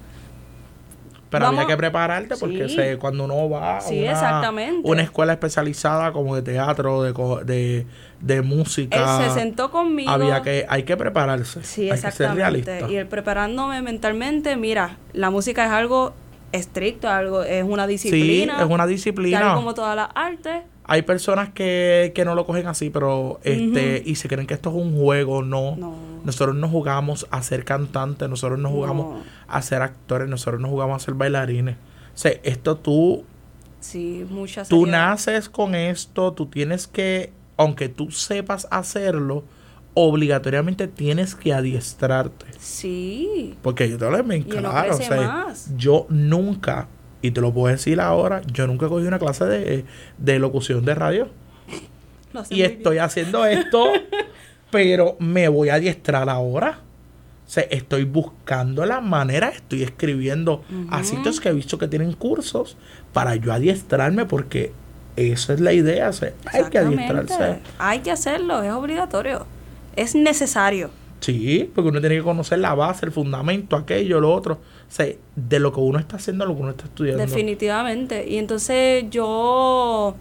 Pero 1.28 1.46
Vamos- 1.46 1.58
había 1.64 1.74
que 1.74 1.76
prepararte 1.76 2.36
porque 2.36 2.68
Sí. 2.68 2.76
se- 2.76 2.98
cuando 2.98 3.24
uno 3.24 3.50
va 3.50 3.78
a 3.78 3.80
Sí, 3.80 4.04
una, 4.04 4.42
una 4.84 5.02
escuela 5.02 5.32
especializada 5.32 6.12
como 6.12 6.36
de 6.36 6.42
teatro, 6.42 7.02
de, 7.02 7.12
de, 7.44 7.86
de 8.20 8.42
música, 8.42 8.96
Él 9.24 9.28
se 9.28 9.34
sentó 9.40 9.70
conmigo. 9.72 10.10
había 10.10 10.42
que, 10.42 10.64
hay 10.68 10.84
que 10.84 10.96
prepararse. 10.96 11.64
Sí, 11.64 11.82
hay 11.90 11.90
que 11.90 11.96
ser 11.96 12.08
exactamente. 12.10 12.40
realista. 12.40 12.90
Y 12.90 12.96
él 12.96 13.06
preparándome 13.08 13.82
mentalmente, 13.82 14.56
mira, 14.56 14.98
la 15.12 15.30
música 15.30 15.64
es 15.64 15.72
algo 15.72 16.14
estricto, 16.52 17.08
algo 17.08 17.42
es 17.42 17.64
una 17.64 17.84
Sí, 17.86 17.92
disciplina. 17.92 18.58
es 18.60 18.64
una 18.66 18.84
Tal 18.84 18.88
disciplina. 18.88 19.54
como 19.54 19.74
todas 19.74 19.96
las 19.96 20.08
artes. 20.14 20.62
Hay 20.88 21.02
personas 21.02 21.50
que, 21.50 22.12
que 22.14 22.24
no 22.24 22.34
lo 22.36 22.46
cogen 22.46 22.68
así, 22.68 22.90
pero 22.90 23.40
este 23.42 24.02
y 24.06 24.14
se 24.14 24.28
creen 24.28 24.46
que 24.46 24.54
esto 24.54 24.70
es 24.70 24.76
un 24.76 24.96
juego, 24.96 25.42
no. 25.42 25.74
No. 25.76 25.94
Nosotros 26.24 26.54
no 26.54 26.68
jugamos 26.68 27.26
a 27.30 27.42
ser 27.42 27.64
cantantes, 27.64 28.28
nosotros 28.28 28.58
no 28.58 28.70
jugamos 28.70 29.16
No. 29.16 29.22
a 29.48 29.62
ser 29.62 29.82
actores, 29.82 30.28
nosotros 30.28 30.60
no 30.60 30.68
jugamos 30.68 31.02
a 31.02 31.04
ser 31.04 31.14
bailarines. 31.14 31.76
O 31.76 32.18
sea, 32.18 32.32
esto 32.44 32.76
tú 32.76 33.24
Sí, 33.80 34.26
muchas 34.30 34.68
tú 34.68 34.86
naces 34.86 35.48
con 35.48 35.74
esto, 35.74 36.32
tú 36.32 36.46
tienes 36.46 36.86
que, 36.86 37.32
aunque 37.56 37.88
tú 37.88 38.10
sepas 38.10 38.66
hacerlo, 38.70 39.44
obligatoriamente 39.94 40.88
tienes 40.88 41.34
que 41.34 41.54
adiestrarte. 41.54 42.46
Sí. 42.58 43.56
Porque 43.62 43.88
yo 43.88 43.96
te 43.96 44.04
lo 44.10 44.22
claro, 44.44 44.94
o 44.94 44.98
sea, 44.98 45.16
más. 45.46 45.70
yo 45.76 46.06
nunca, 46.10 46.88
y 47.26 47.30
te 47.30 47.40
lo 47.40 47.52
puedo 47.52 47.72
decir 47.72 48.00
ahora, 48.00 48.42
yo 48.52 48.66
nunca 48.66 48.88
cogí 48.88 49.06
una 49.06 49.18
clase 49.18 49.44
de, 49.46 49.84
de 50.18 50.38
locución 50.38 50.84
de 50.84 50.94
radio. 50.94 51.28
Lo 52.32 52.42
Y 52.50 52.62
estoy 52.62 52.94
bien. 52.94 53.04
haciendo 53.04 53.44
esto, 53.46 53.92
pero 54.70 55.16
me 55.18 55.48
voy 55.48 55.68
a 55.68 55.74
adiestrar 55.74 56.28
ahora. 56.28 56.80
O 57.46 57.48
sea, 57.48 57.62
estoy 57.70 58.04
buscando 58.04 58.84
la 58.86 59.00
manera, 59.00 59.48
estoy 59.50 59.84
escribiendo 59.84 60.64
a 60.90 61.04
sitios 61.04 61.40
que 61.40 61.48
he 61.48 61.52
visto 61.52 61.78
que 61.78 61.86
tienen 61.86 62.12
cursos 62.12 62.76
para 63.12 63.36
yo 63.36 63.52
adiestrarme 63.52 64.24
porque 64.26 64.72
esa 65.14 65.52
es 65.54 65.60
la 65.60 65.72
idea. 65.72 66.08
o 66.08 66.12
sea, 66.12 66.32
hay 66.52 66.64
que 66.64 66.78
adiestrarse. 66.78 67.60
Hay 67.78 68.00
que 68.00 68.10
hacerlo, 68.10 68.62
es 68.62 68.72
obligatorio. 68.72 69.46
Es 69.94 70.14
necesario. 70.16 70.90
Sí, 71.26 71.68
porque 71.74 71.88
uno 71.88 71.98
tiene 71.98 72.14
que 72.14 72.22
conocer 72.22 72.60
la 72.60 72.72
base, 72.74 73.04
el 73.04 73.10
fundamento, 73.10 73.74
aquello, 73.74 74.20
lo 74.20 74.32
otro. 74.32 74.54
O 74.54 74.92
sea, 74.92 75.08
de 75.34 75.58
lo 75.58 75.72
que 75.72 75.80
uno 75.80 75.98
está 75.98 76.18
haciendo 76.18 76.46
lo 76.46 76.54
que 76.54 76.62
uno 76.62 76.70
está 76.70 76.84
estudiando. 76.84 77.20
Definitivamente. 77.20 78.28
Y 78.28 78.38
entonces 78.38 79.06
yo, 79.10 80.14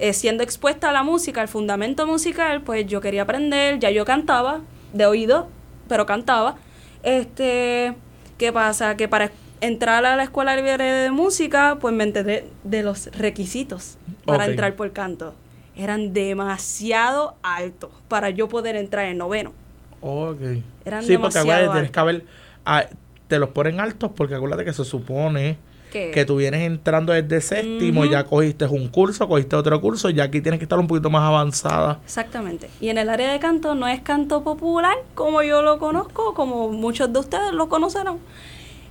eh, 0.00 0.12
siendo 0.12 0.42
expuesta 0.42 0.88
a 0.88 0.92
la 0.92 1.04
música, 1.04 1.40
al 1.40 1.46
fundamento 1.46 2.04
musical, 2.04 2.62
pues 2.62 2.84
yo 2.88 3.00
quería 3.00 3.22
aprender, 3.22 3.78
ya 3.78 3.92
yo 3.92 4.04
cantaba 4.04 4.62
de 4.92 5.06
oído, 5.06 5.46
pero 5.86 6.04
cantaba. 6.04 6.56
Este, 7.04 7.94
¿qué 8.36 8.52
pasa? 8.52 8.96
Que 8.96 9.06
para 9.06 9.30
entrar 9.60 10.04
a 10.04 10.16
la 10.16 10.24
escuela 10.24 10.56
libre 10.56 10.82
de 10.82 11.12
música, 11.12 11.78
pues 11.80 11.94
me 11.94 12.02
enteré 12.02 12.48
de 12.64 12.82
los 12.82 13.06
requisitos 13.16 13.98
para 14.24 14.46
entrar 14.46 14.74
por 14.74 14.90
canto. 14.90 15.32
Eran 15.76 16.12
demasiado 16.12 17.36
altos 17.44 17.92
para 18.08 18.30
yo 18.30 18.48
poder 18.48 18.74
entrar 18.74 19.06
en 19.06 19.16
noveno. 19.16 19.59
Ok. 20.00 20.40
Eran 20.84 21.02
sí, 21.04 21.18
porque 21.18 21.38
acuérdate, 21.38 21.72
tienes 21.72 21.90
que 21.90 22.00
haber. 22.00 22.24
ah, 22.64 22.84
te 23.28 23.38
los 23.38 23.50
ponen 23.50 23.80
altos 23.80 24.10
porque 24.16 24.34
acuérdate 24.34 24.64
que 24.64 24.72
se 24.72 24.84
supone 24.84 25.56
Que- 25.92 26.10
que 26.12 26.24
tú 26.24 26.36
vienes 26.36 26.62
entrando 26.62 27.12
desde 27.12 27.40
séptimo, 27.40 28.00
Ujú. 28.02 28.10
ya 28.10 28.24
cogiste 28.24 28.64
un 28.66 28.88
curso, 28.88 29.28
cogiste 29.28 29.56
otro 29.56 29.80
curso, 29.80 30.08
ya 30.10 30.24
aquí 30.24 30.40
tienes 30.40 30.58
que 30.58 30.64
estar 30.64 30.78
un 30.78 30.86
poquito 30.86 31.10
más 31.10 31.22
avanzada. 31.22 31.98
Exactamente. 32.04 32.70
Y 32.80 32.88
en 32.88 32.98
el 32.98 33.08
área 33.10 33.30
de 33.32 33.38
canto 33.40 33.74
no 33.74 33.86
es 33.88 34.00
canto 34.00 34.42
popular 34.42 34.96
como 35.14 35.42
yo 35.42 35.62
lo 35.62 35.78
conozco, 35.78 36.34
como 36.34 36.68
muchos 36.70 37.12
de 37.12 37.18
ustedes 37.18 37.52
lo 37.52 37.68
conocerán. 37.68 38.18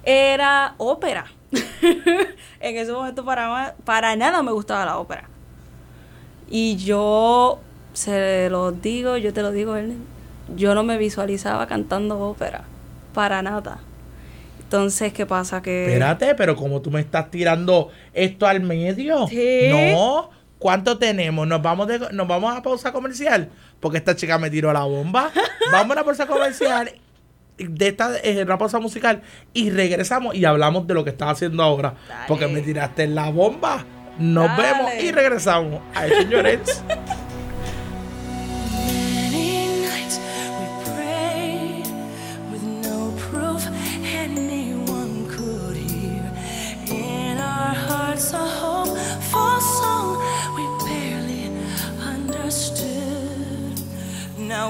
Era 0.03 0.75
ópera. 0.77 1.25
en 1.81 2.77
ese 2.77 2.91
momento 2.91 3.25
para, 3.25 3.75
para 3.85 4.15
nada 4.15 4.43
me 4.43 4.51
gustaba 4.51 4.85
la 4.85 4.97
ópera. 4.99 5.23
Y 6.49 6.75
yo 6.77 7.59
se 7.93 8.49
lo 8.49 8.71
digo, 8.71 9.17
yo 9.17 9.33
te 9.33 9.41
lo 9.41 9.51
digo, 9.51 9.75
Ernest, 9.75 9.99
yo 10.55 10.75
no 10.75 10.83
me 10.83 10.97
visualizaba 10.97 11.67
cantando 11.67 12.19
ópera. 12.19 12.63
Para 13.13 13.41
nada. 13.41 13.79
Entonces, 14.59 15.13
¿qué 15.13 15.25
pasa? 15.25 15.61
Que... 15.61 15.85
Espérate, 15.85 16.35
pero 16.35 16.55
como 16.55 16.81
tú 16.81 16.91
me 16.91 16.99
estás 16.99 17.31
tirando 17.31 17.89
esto 18.13 18.45
al 18.45 18.61
medio. 18.61 19.27
Sí. 19.27 19.69
No. 19.71 20.29
¿Cuánto 20.59 20.97
tenemos? 20.97 21.47
¿Nos 21.47 21.61
vamos, 21.61 21.87
de, 21.87 21.99
¿Nos 22.11 22.27
vamos 22.27 22.55
a 22.55 22.61
pausa 22.61 22.91
comercial? 22.91 23.49
Porque 23.79 23.97
esta 23.97 24.15
chica 24.15 24.37
me 24.37 24.49
tiró 24.49 24.71
la 24.73 24.83
bomba. 24.83 25.31
Vamos 25.71 25.91
a 25.91 25.93
una 25.93 26.03
pausa 26.03 26.27
comercial. 26.27 26.91
De 27.57 27.87
esta 27.87 28.17
eh, 28.23 28.43
una 28.43 28.57
pausa 28.57 28.79
musical. 28.79 29.21
Y 29.53 29.69
regresamos 29.69 30.35
y 30.35 30.43
hablamos 30.43 30.85
de 30.85 30.93
lo 30.93 31.03
que 31.05 31.11
estás 31.11 31.29
haciendo 31.29 31.63
ahora. 31.63 31.95
Dale. 32.07 32.25
Porque 32.27 32.47
me 32.47 32.61
tiraste 32.61 33.07
la 33.07 33.29
bomba. 33.29 33.85
Nos 34.17 34.47
Dale. 34.47 34.63
vemos 34.63 34.91
y 35.01 35.11
regresamos. 35.11 35.81
Ay, 35.95 36.11
señores. 36.11 36.83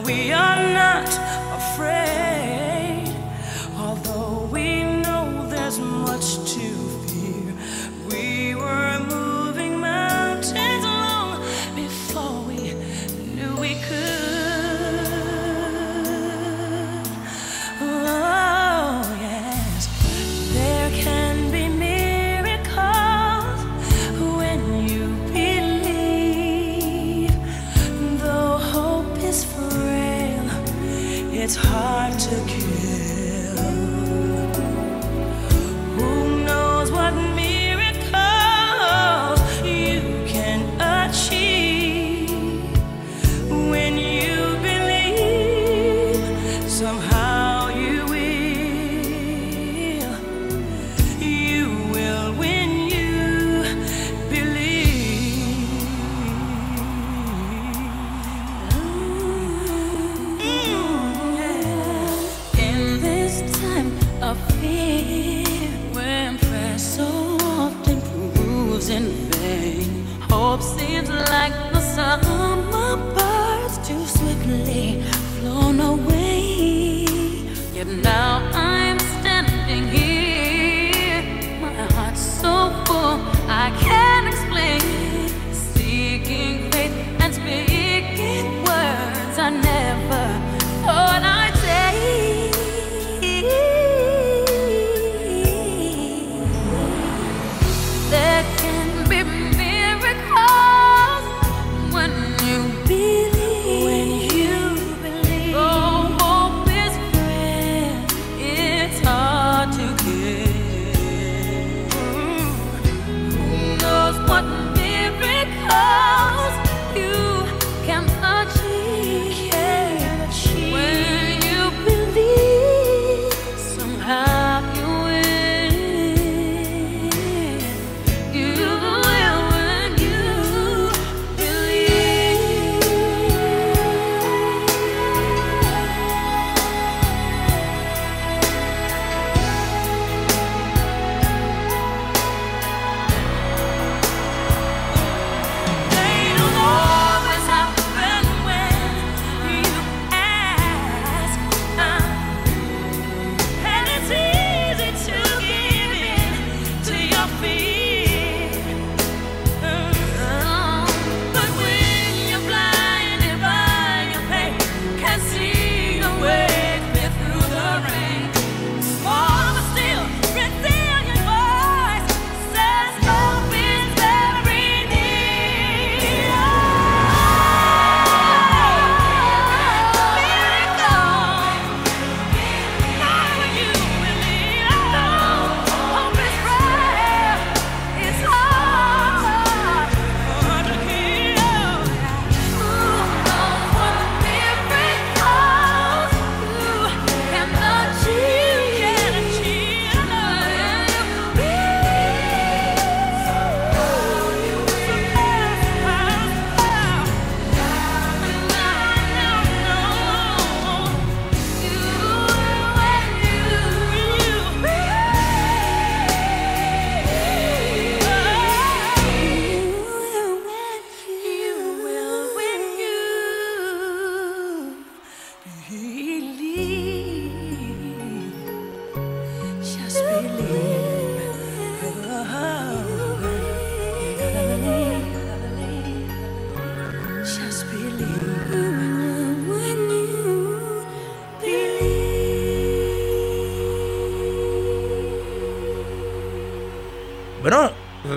we 0.06 0.32
are 0.32 0.74
not 0.74 1.08
afraid, 1.60 2.29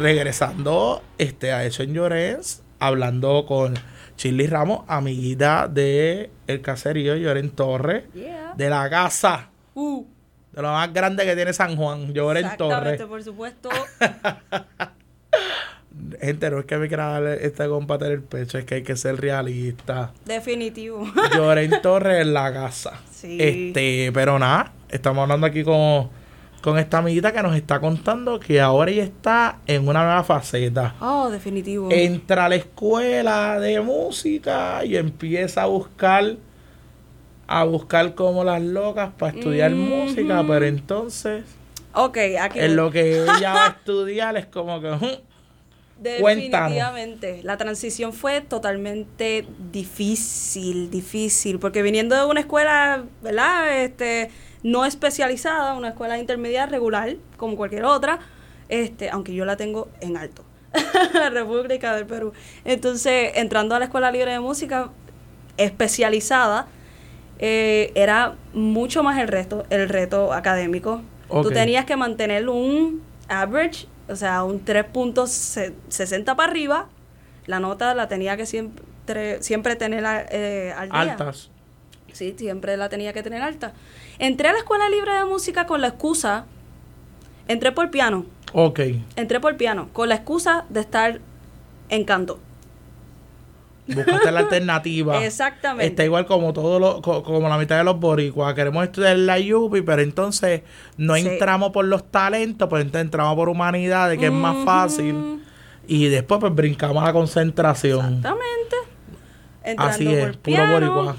regresando 0.03 1.03
este, 1.19 1.53
a 1.53 1.65
Eso 1.65 1.83
en 1.83 1.95
Llorens, 1.95 2.63
hablando 2.79 3.47
con 3.47 3.75
Chili 4.17 4.47
Ramos, 4.47 4.85
amiguita 4.89 5.69
de 5.69 6.31
el 6.47 6.61
caserío 6.61 7.17
Lloren 7.17 7.51
Torres, 7.51 8.05
Yeah. 8.15 8.53
de 8.57 8.69
la 8.71 8.89
casa, 8.91 9.49
Uh, 9.75 10.05
de 10.53 10.61
lo 10.61 10.69
más 10.71 10.93
grande 10.93 11.25
que 11.25 11.35
tiene 11.35 11.53
San 11.55 11.77
Juan, 11.77 12.13
Lloren 12.13 12.45
Torres. 12.59 12.93
exactamente, 13.01 13.07
por 13.07 13.23
supuesto. 13.23 13.71
Gente, 16.21 16.51
no 16.51 16.59
es 16.61 16.65
que 16.67 16.77
me 16.79 16.89
quiera 16.89 17.07
darle 17.09 17.45
este 17.47 17.67
compa 17.69 17.97
el 17.97 18.23
pecho, 18.23 18.59
es 18.59 18.65
que 18.65 18.77
hay 18.77 18.83
que 18.83 18.97
ser 18.97 19.21
realista. 19.21 20.13
Definitivo. 20.25 21.07
Lloren 21.35 21.81
Torres 21.83 22.23
en 22.23 22.33
la 22.35 22.53
casa. 22.53 23.01
Sí. 23.11 23.37
Este, 23.41 24.11
pero 24.13 24.39
nada, 24.39 24.73
estamos 24.89 25.23
hablando 25.23 25.47
aquí 25.47 25.63
con, 25.65 26.09
con 26.63 26.79
esta 26.79 26.99
amiguita 26.99 27.33
que 27.33 27.43
nos 27.43 27.55
está 27.57 27.81
contando 27.81 28.39
que 28.41 28.61
ahora 28.61 28.91
ella 28.91 29.03
está 29.05 29.59
en 29.67 29.87
una 29.87 30.05
nueva 30.05 30.25
faceta. 30.25 30.95
Oh, 31.01 31.29
definitivo. 31.29 31.89
entra 31.91 32.47
a 32.47 32.49
la 32.49 32.55
escuela 32.55 33.59
de 33.61 33.81
música 33.81 34.85
y 34.85 34.97
empieza 34.97 35.63
a 35.65 35.67
buscar 35.67 36.37
a 37.47 37.65
buscar 37.65 38.15
como 38.15 38.45
las 38.45 38.63
locas 38.63 39.11
para 39.19 39.37
estudiar 39.37 39.73
música, 39.73 40.43
pero 40.47 40.65
entonces 40.65 41.45
Ok, 41.93 42.17
aquí. 42.41 42.61
en 42.61 42.77
lo 42.77 42.91
que 42.91 43.23
ella 43.39 43.53
va 43.53 43.67
a 43.67 43.69
estudiar 43.71 44.37
es 44.39 44.47
como 44.47 44.81
que 44.81 44.89
cuéntanos. 44.89 45.21
Definitivamente. 46.01 47.41
La 47.43 47.57
transición 47.59 48.13
fue 48.13 48.41
totalmente 48.41 49.47
difícil, 49.71 50.91
difícil, 50.91 51.59
porque 51.59 51.83
viniendo 51.83 52.17
de 52.17 52.25
una 52.25 52.41
escuela, 52.41 53.05
¿verdad? 53.23 53.83
Este, 53.83 54.31
no 54.63 54.85
especializada, 54.85 55.75
una 55.75 55.89
escuela 55.89 56.19
intermedia 56.19 56.67
regular, 56.67 57.17
como 57.37 57.57
cualquier 57.57 57.85
otra, 57.85 58.19
este, 58.69 59.11
aunque 59.11 59.35
yo 59.35 59.45
la 59.45 59.57
tengo 59.57 59.89
en 60.01 60.17
alto. 60.17 60.45
República 61.33 61.95
del 61.95 62.07
Perú. 62.07 62.33
Entonces, 62.65 63.33
entrando 63.35 63.75
a 63.75 63.79
la 63.79 63.85
Escuela 63.87 64.11
Libre 64.11 64.33
de 64.33 64.41
Música 64.41 64.91
especializada, 65.59 66.67
eh, 67.39 67.93
era 67.95 68.37
mucho 68.55 69.03
más 69.03 69.19
el 69.19 69.29
reto, 69.29 69.65
el 69.71 69.89
reto 69.89 70.33
académico. 70.33 71.03
Tú 71.29 71.39
Ok. 71.39 71.53
tenías 71.53 71.85
que 71.85 71.97
mantener 71.97 72.49
un 72.49 73.03
average, 73.29 73.87
o 74.09 74.17
sea, 74.17 74.45
un 74.45 74.65
3.60 74.65 76.37
para 76.37 76.51
arriba. 76.51 76.89
La 77.47 77.59
nota 77.61 77.95
la 77.95 78.09
tenía 78.09 78.37
que 78.37 78.47
siempre, 78.47 79.43
siempre 79.43 79.77
tener 79.77 80.05
eh, 80.31 80.73
al 80.77 80.89
día. 80.91 81.01
altas. 81.01 81.51
Sí, 82.13 82.35
siempre 82.37 82.77
la 82.77 82.89
tenía 82.89 83.13
que 83.13 83.23
tener 83.23 83.43
alta. 83.43 83.73
Entré 84.19 84.49
a 84.49 84.53
la 84.53 84.59
Escuela 84.59 84.89
Libre 84.89 85.13
de 85.13 85.25
Música 85.25 85.67
con 85.67 85.81
la 85.81 85.89
excusa, 85.89 86.45
entré 87.49 87.73
por 87.73 87.91
piano, 87.91 88.27
Ok. 88.53 88.81
entré 89.17 89.41
por 89.41 89.57
piano, 89.57 89.89
con 89.93 90.09
la 90.09 90.17
excusa 90.17 90.65
de 90.69 90.81
estar 90.81 91.21
en 91.89 92.05
canto. 92.05 92.39
Buscaste 93.89 94.31
la 94.31 94.41
alternativa. 94.41 95.25
Exactamente. 95.25 95.87
Está 95.87 96.05
igual 96.05 96.25
como 96.27 96.53
todo 96.53 96.79
lo, 96.79 97.03
co- 97.03 97.23
como 97.25 97.49
la 97.49 97.59
mitad 97.59 97.77
de 97.79 97.85
los 97.85 97.99
boricuas. 97.99 98.55
Queremos 98.55 98.85
estudiar 98.85 99.17
la 99.19 99.37
UPI, 99.39 99.83
pero 99.83 100.03
entonces 100.03 100.63
no 100.97 101.17
Sí. 101.17 101.27
entramos 101.27 101.73
por 101.73 101.85
los 101.85 102.09
talentos, 102.11 102.69
pues 102.69 102.83
entonces 102.83 103.07
entramos 103.07 103.35
por 103.35 103.49
humanidades, 103.49 104.19
que 104.19 104.27
es 104.27 104.33
más 104.33 104.65
fácil. 104.65 105.43
Y 105.89 106.07
después 106.07 106.39
pues 106.39 106.55
brincamos 106.55 107.03
a 107.03 107.07
la 107.07 107.13
concentración. 107.13 108.19
Exactamente. 108.19 108.77
Entrando 109.65 109.95
Así 109.95 110.07
es, 110.15 110.21
por 110.27 110.33
puro 110.39 110.43
piano, 110.43 110.73
boricua. 110.73 111.17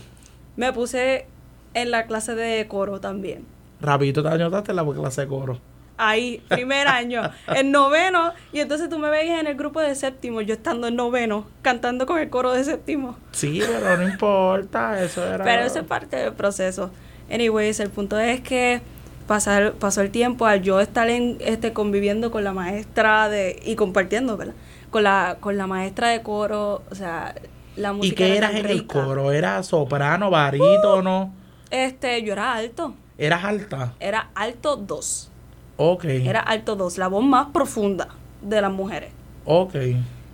Me 0.55 0.71
puse 0.71 1.27
en 1.73 1.91
la 1.91 2.05
clase 2.05 2.35
de 2.35 2.67
coro 2.67 2.99
también. 2.99 3.45
Rapidito 3.81 4.23
te 4.23 4.29
anotaste 4.29 4.73
la 4.73 4.85
clase 4.85 5.21
de 5.21 5.27
coro. 5.27 5.59
Ahí, 5.97 6.41
primer 6.47 6.87
año, 6.87 7.21
en 7.47 7.71
noveno, 7.71 8.33
y 8.51 8.61
entonces 8.61 8.89
tú 8.89 8.97
me 8.97 9.09
veías 9.09 9.39
en 9.39 9.47
el 9.47 9.55
grupo 9.55 9.79
de 9.79 9.93
séptimo, 9.93 10.41
yo 10.41 10.55
estando 10.55 10.87
en 10.87 10.95
noveno, 10.95 11.45
cantando 11.61 12.07
con 12.07 12.17
el 12.17 12.29
coro 12.29 12.51
de 12.51 12.63
séptimo. 12.63 13.15
Sí, 13.31 13.61
pero 13.65 13.97
no 13.97 14.09
importa, 14.09 15.01
eso 15.03 15.23
era... 15.23 15.43
Pero 15.43 15.63
eso 15.63 15.79
es 15.79 15.85
parte 15.85 16.15
del 16.15 16.33
proceso. 16.33 16.89
Anyways, 17.31 17.79
el 17.79 17.89
punto 17.89 18.19
es 18.19 18.41
que 18.41 18.81
pasar, 19.27 19.73
pasó 19.73 20.01
el 20.01 20.09
tiempo 20.09 20.47
al 20.47 20.63
yo 20.63 20.79
estar 20.79 21.09
en, 21.09 21.37
este, 21.41 21.73
conviviendo 21.73 22.31
con 22.31 22.43
la 22.43 22.53
maestra 22.53 23.29
de, 23.29 23.61
y 23.63 23.75
compartiendo, 23.75 24.35
¿verdad? 24.35 24.55
Con 24.89 25.03
la, 25.03 25.37
con 25.39 25.57
la 25.57 25.67
maestra 25.67 26.09
de 26.09 26.23
coro, 26.23 26.81
o 26.89 26.95
sea, 26.95 27.35
la 27.75 27.93
música. 27.93 28.13
¿Y 28.13 28.15
qué 28.15 28.37
era 28.37 28.47
eras 28.47 28.59
en 28.59 28.65
el 28.65 28.79
rica. 28.79 28.99
Uh. 28.99 29.05
coro? 29.05 29.31
¿Era 29.31 29.61
soprano, 29.63 30.29
barítono? 30.29 31.33
Este, 31.73 32.21
yo 32.21 32.33
era 32.33 32.53
alto. 32.53 32.93
¿Eras 33.17 33.43
alta? 33.43 33.93
Era 33.99 34.29
alto 34.35 34.75
2. 34.75 35.31
Ok. 35.77 36.05
Era 36.05 36.39
alto 36.39 36.75
2, 36.75 36.99
la 36.99 37.07
voz 37.07 37.23
más 37.25 37.47
profunda 37.51 38.09
de 38.43 38.61
las 38.61 38.71
mujeres. 38.71 39.09
Ok. 39.45 39.73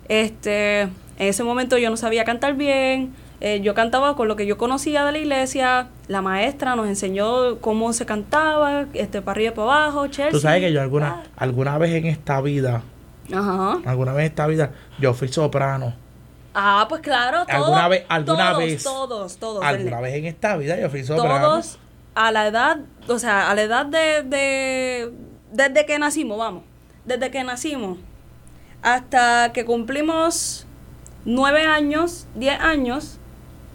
Este, 0.06 0.82
en 0.82 0.90
ese 1.18 1.42
momento 1.42 1.78
yo 1.78 1.88
no 1.88 1.96
sabía 1.96 2.24
cantar 2.24 2.54
bien. 2.56 3.14
eh, 3.40 3.60
yo 3.62 3.72
cantaba 3.72 4.16
con 4.16 4.28
lo 4.28 4.36
que 4.36 4.44
yo 4.44 4.58
conocía 4.58 5.02
de 5.06 5.12
la 5.12 5.18
iglesia. 5.18 5.88
La 6.08 6.20
maestra 6.20 6.76
nos 6.76 6.86
enseñó 6.88 7.58
cómo 7.60 7.94
se 7.94 8.04
cantaba, 8.04 8.84
este, 8.92 9.22
para 9.22 9.32
arriba 9.36 9.52
y 9.52 9.54
para 9.56 9.62
abajo, 9.84 10.06
Chelsea. 10.08 10.30
Tú 10.32 10.40
sabes 10.40 10.60
que 10.60 10.74
yo 10.74 10.82
alguna, 10.82 11.22
alguna 11.36 11.78
vez 11.78 11.92
en 11.94 12.04
esta 12.04 12.42
vida, 12.42 12.82
Ajá. 13.32 13.78
alguna 13.86 14.12
vez 14.12 14.26
en 14.26 14.30
esta 14.32 14.46
vida, 14.46 14.72
yo 14.98 15.14
fui 15.14 15.28
soprano. 15.28 15.94
Ah, 16.54 16.86
pues 16.88 17.00
claro, 17.00 17.44
todos. 17.46 17.54
¿Alguna 17.66 17.88
vez- 17.88 18.04
alguna 18.08 18.50
todos, 18.50 18.58
vez- 18.58 18.82
Todos, 18.82 19.36
todos. 19.36 19.64
Alguna 19.64 19.96
el- 19.98 20.02
vez 20.02 20.14
en 20.14 20.24
esta 20.26 20.56
vida 20.56 20.78
yo 20.80 20.90
fui. 20.90 21.04
Todos 21.04 21.78
a 22.14 22.32
la 22.32 22.46
edad, 22.48 22.78
o 23.08 23.18
sea, 23.18 23.50
a 23.50 23.54
la 23.54 23.62
edad 23.62 23.86
de, 23.86 24.22
de. 24.24 25.12
Desde 25.52 25.86
que 25.86 25.98
nacimos, 25.98 26.38
vamos. 26.38 26.64
Desde 27.04 27.30
que 27.30 27.42
nacimos 27.44 27.98
hasta 28.82 29.52
que 29.52 29.64
cumplimos 29.64 30.66
nueve 31.24 31.62
años, 31.62 32.26
diez 32.34 32.58
años, 32.60 33.18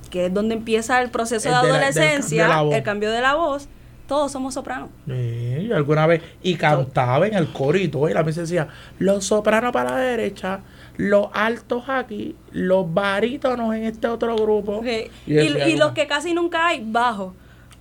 que 0.10 0.28
es 0.28 0.34
donde 0.34 0.56
empieza 0.56 1.02
el 1.02 1.10
proceso 1.12 1.50
El 1.50 1.56
de 1.56 1.62
de 1.62 1.68
la- 1.68 1.74
del- 1.80 1.84
adolescencia, 1.86 2.62
el 2.72 2.84
cambio 2.84 3.12
de 3.12 3.22
la 3.22 3.36
voz, 3.36 3.68
todos 4.08 4.32
somos 4.32 4.54
sopranos. 4.54 4.90
Sí, 5.08 5.66
yo 5.68 5.76
alguna 5.76 6.06
vez. 6.08 6.22
Y 6.44 6.56
cantaba 6.56 7.28
en 7.28 7.34
el 7.34 7.52
coro 7.52 7.78
y 7.78 7.90
la 8.14 8.24
misa 8.24 8.42
decía: 8.42 8.68
los 9.00 9.26
sopranos 9.26 9.72
para 9.72 9.92
la 9.92 9.98
derecha, 9.98 10.62
los 10.98 11.28
altos 11.34 11.84
aquí, 11.88 12.36
los 12.52 12.94
barítonos 12.94 13.76
en 13.76 13.84
este 13.84 14.08
otro 14.08 14.36
grupo. 14.36 14.82
Y 14.84 14.90
Y, 15.32 15.36
yo 15.36 15.54
decía, 15.54 15.70
y 15.70 15.78
los 15.78 15.92
que 15.94 16.08
casi 16.08 16.34
nunca 16.34 16.68
hay, 16.68 16.84
bajo. 16.86 17.34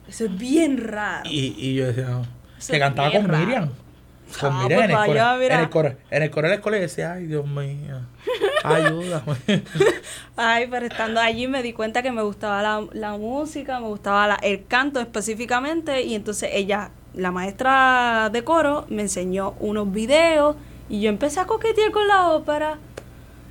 Eso 0.08 0.26
es 0.26 0.38
bien 0.38 0.78
raro. 0.78 1.28
Y, 1.28 1.54
y 1.58 1.74
yo 1.74 1.87
decía, 1.87 2.22
Eso 2.58 2.72
que 2.72 2.78
cantaba 2.78 3.10
con 3.10 3.28
raro. 3.28 3.44
Miriam. 3.46 3.70
Con 4.40 4.53
Ah, 4.53 4.62
pues 4.66 4.79
en, 4.79 4.90
el 4.90 4.97
vaya, 4.97 5.07
coro, 5.07 5.40
mira. 5.40 5.55
en 5.57 5.61
el. 5.61 5.97
En 6.11 6.23
el 6.23 6.31
y 6.77 6.81
decía, 6.81 7.12
ay 7.12 7.27
Dios 7.27 7.47
mío, 7.47 8.01
ayúdame. 8.62 9.35
Ay, 10.37 10.66
pero 10.70 10.87
estando 10.87 11.20
allí 11.20 11.47
me 11.47 11.62
di 11.62 11.73
cuenta 11.73 12.03
que 12.03 12.11
me 12.11 12.23
gustaba 12.23 12.61
la, 12.62 12.85
la 12.92 13.16
música, 13.16 13.79
me 13.81 13.87
gustaba 13.87 14.27
la- 14.27 14.35
el 14.42 14.66
canto 14.66 14.99
específicamente 15.01 16.03
y 16.03 16.14
entonces 16.14 16.51
ella, 16.53 16.90
la 17.14 17.31
maestra 17.31 18.31
de 18.33 18.42
coro, 18.42 18.87
me 18.88 19.03
enseñó 19.03 19.55
unos 19.61 19.92
videos 19.92 20.57
y 20.88 21.01
yo 21.01 21.09
empecé 21.11 21.40
a 21.40 21.47
coquetear 21.47 21.90
con 21.92 22.09
la 22.09 22.29
ópera. 22.31 22.79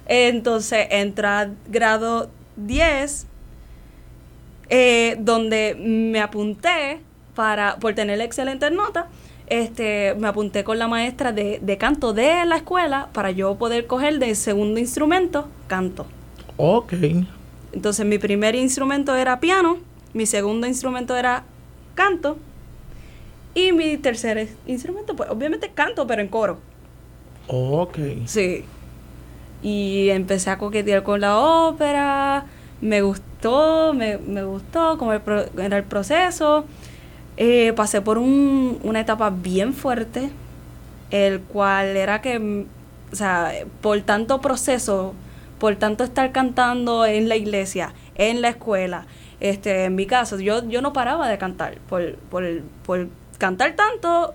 Entonces 0.08 0.88
entré 0.92 1.28
a 1.28 1.50
grado 1.70 2.30
10, 2.58 3.26
eh, 4.70 5.16
donde 5.20 5.76
me 5.80 6.20
apunté 6.22 7.00
para, 7.36 7.78
por 7.78 7.94
tener 7.96 8.20
excelentes 8.22 8.72
notas, 8.72 9.06
este, 9.48 10.16
me 10.18 10.28
apunté 10.28 10.64
con 10.64 10.80
la 10.80 10.88
maestra 10.88 11.32
de, 11.32 11.60
de 11.62 11.78
canto 11.78 12.14
de 12.14 12.46
la 12.46 12.56
escuela 12.58 13.10
para 13.14 13.32
yo 13.32 13.56
poder 13.56 13.88
coger 13.88 14.20
de 14.20 14.34
segundo 14.36 14.80
instrumento 14.80 15.48
canto. 15.68 16.06
ok. 16.58 16.94
Entonces 17.74 18.06
mi 18.06 18.20
primer 18.20 18.54
instrumento 18.56 19.16
era 19.16 19.40
piano, 19.40 19.78
mi 20.14 20.26
segundo 20.28 20.68
instrumento 20.68 21.16
era 21.16 21.44
canto 21.96 22.38
y 23.56 23.72
mi 23.72 23.98
tercer 23.98 24.48
instrumento, 24.68 25.16
pues 25.16 25.30
obviamente 25.30 25.72
canto, 25.74 26.06
pero 26.08 26.22
en 26.22 26.28
coro. 26.28 26.60
Ok. 27.48 27.98
Sí. 28.26 28.64
Y 29.62 30.10
empecé 30.10 30.50
a 30.52 30.58
coquetear 30.58 31.04
con 31.04 31.22
la 31.22 31.38
ópera, 31.40 32.46
me 32.82 33.02
gustó, 33.02 33.94
me, 33.94 34.18
me 34.18 34.44
gustó 34.44 34.98
cómo 34.98 35.14
el 35.14 35.22
pro- 35.22 35.46
era 35.58 35.78
el 35.78 35.84
proceso. 35.84 36.66
Eh, 37.38 37.74
pasé 37.76 38.02
por 38.02 38.18
un- 38.18 38.80
una 38.84 39.00
etapa 39.00 39.30
bien 39.32 39.74
fuerte, 39.74 40.30
el 41.12 41.42
cual 41.42 41.96
era 41.98 42.22
que, 42.22 42.40
mm, 42.40 42.66
o 43.12 43.16
sea, 43.16 43.52
por 43.82 44.00
tanto 44.02 44.40
proceso, 44.42 45.14
por 45.60 45.76
tanto 45.76 46.04
estar 46.04 46.32
cantando 46.32 47.06
en 47.06 47.30
la 47.30 47.36
iglesia, 47.36 47.94
en 48.16 48.42
la 48.42 48.50
escuela, 48.50 49.06
este, 49.40 49.86
en 49.86 49.96
mi 49.96 50.06
casa, 50.06 50.38
yo, 50.38 50.68
yo 50.70 50.82
no 50.82 50.94
paraba 50.94 51.28
de 51.28 51.38
cantar. 51.38 51.78
Por, 51.90 52.16
por, 52.30 52.44
por 52.86 53.08
cantar 53.38 53.76
tanto, 53.76 54.34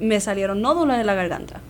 me 0.00 0.20
salieron 0.20 0.60
nódulos 0.62 0.96
en 0.98 1.06
la 1.06 1.14
garganta. 1.14 1.60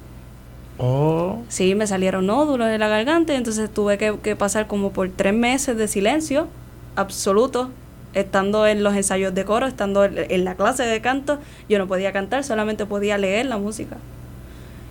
Oh, 0.78 1.42
Sí, 1.48 1.74
me 1.74 1.86
salieron 1.86 2.26
nódulos 2.26 2.68
en 2.68 2.80
la 2.80 2.88
garganta, 2.88 3.32
y 3.32 3.36
entonces 3.36 3.70
tuve 3.72 3.96
que, 3.98 4.18
que 4.22 4.36
pasar 4.36 4.66
como 4.66 4.90
por 4.92 5.08
tres 5.10 5.32
meses 5.32 5.76
de 5.76 5.88
silencio 5.88 6.48
absoluto, 6.96 7.70
estando 8.16 8.66
en 8.66 8.82
los 8.82 8.96
ensayos 8.96 9.34
de 9.34 9.44
coro, 9.44 9.66
estando 9.66 10.04
en, 10.04 10.44
la 10.44 10.54
clase 10.54 10.84
de 10.84 11.00
canto, 11.02 11.38
yo 11.68 11.78
no 11.78 11.86
podía 11.86 12.12
cantar, 12.12 12.44
solamente 12.44 12.86
podía 12.86 13.18
leer 13.18 13.44
la 13.44 13.58
música. 13.58 13.98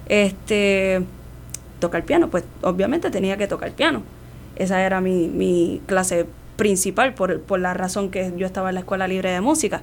Este, 0.07 1.03
tocar 1.79 2.03
piano, 2.03 2.29
pues 2.29 2.43
obviamente 2.61 3.09
tenía 3.09 3.35
que 3.35 3.47
tocar 3.47 3.71
piano. 3.71 4.03
Esa 4.57 4.85
era 4.85 5.01
mi, 5.01 5.27
mi 5.27 5.81
clase 5.87 6.27
principal 6.55 7.15
por, 7.15 7.41
por 7.41 7.59
la 7.59 7.73
razón 7.73 8.11
que 8.11 8.31
yo 8.37 8.45
estaba 8.45 8.69
en 8.69 8.75
la 8.75 8.81
escuela 8.81 9.07
libre 9.07 9.31
de 9.31 9.41
música. 9.41 9.81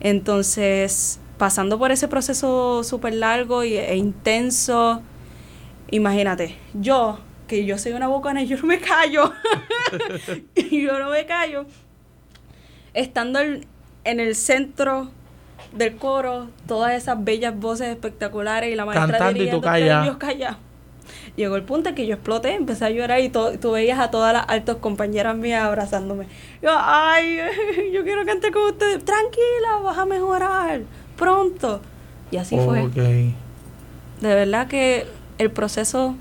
Entonces, 0.00 1.18
pasando 1.38 1.78
por 1.78 1.92
ese 1.92 2.08
proceso 2.08 2.84
súper 2.84 3.14
largo 3.14 3.64
y, 3.64 3.78
e 3.78 3.96
intenso, 3.96 5.00
imagínate, 5.90 6.56
yo, 6.74 7.20
que 7.48 7.64
yo 7.64 7.78
soy 7.78 7.92
una 7.92 8.08
bocana 8.08 8.42
y 8.42 8.46
yo 8.48 8.58
no 8.58 8.66
me 8.66 8.80
callo, 8.80 9.32
y 10.54 10.82
yo 10.84 10.98
no 10.98 11.08
me 11.08 11.24
callo, 11.24 11.64
estando 12.94 13.40
en, 13.40 13.66
en 14.04 14.20
el 14.20 14.34
centro 14.34 15.10
del 15.72 15.96
coro, 15.96 16.48
todas 16.66 16.92
esas 16.94 17.22
bellas 17.24 17.58
voces 17.58 17.88
espectaculares 17.88 18.70
y 18.72 18.76
la 18.76 18.84
maestra 18.84 19.06
Cantando 19.18 19.42
y 19.42 19.50
tú 19.50 19.60
dirigiendo, 19.60 20.18
callada. 20.18 20.50
yo. 20.52 20.56
Llegó 21.36 21.56
el 21.56 21.62
punto 21.62 21.88
en 21.88 21.94
que 21.94 22.06
yo 22.06 22.14
exploté, 22.14 22.54
empecé 22.54 22.84
a 22.84 22.90
llorar 22.90 23.20
y 23.20 23.28
to- 23.30 23.58
tú 23.58 23.72
veías 23.72 23.98
a 23.98 24.10
todas 24.10 24.32
las 24.34 24.44
altas 24.48 24.76
compañeras 24.76 25.34
mías 25.36 25.64
abrazándome. 25.64 26.26
Yo, 26.62 26.70
ay, 26.74 27.38
yo 27.92 28.02
quiero 28.04 28.24
cantar 28.26 28.52
con 28.52 28.62
ustedes. 28.70 29.02
Tranquila, 29.04 29.78
vas 29.82 29.96
a 29.98 30.04
mejorar 30.04 30.82
pronto. 31.16 31.80
Y 32.30 32.36
así 32.36 32.56
fue. 32.58 32.88
De 34.20 34.34
verdad 34.34 34.66
que 34.68 35.06
el 35.38 35.50
proceso. 35.50 36.16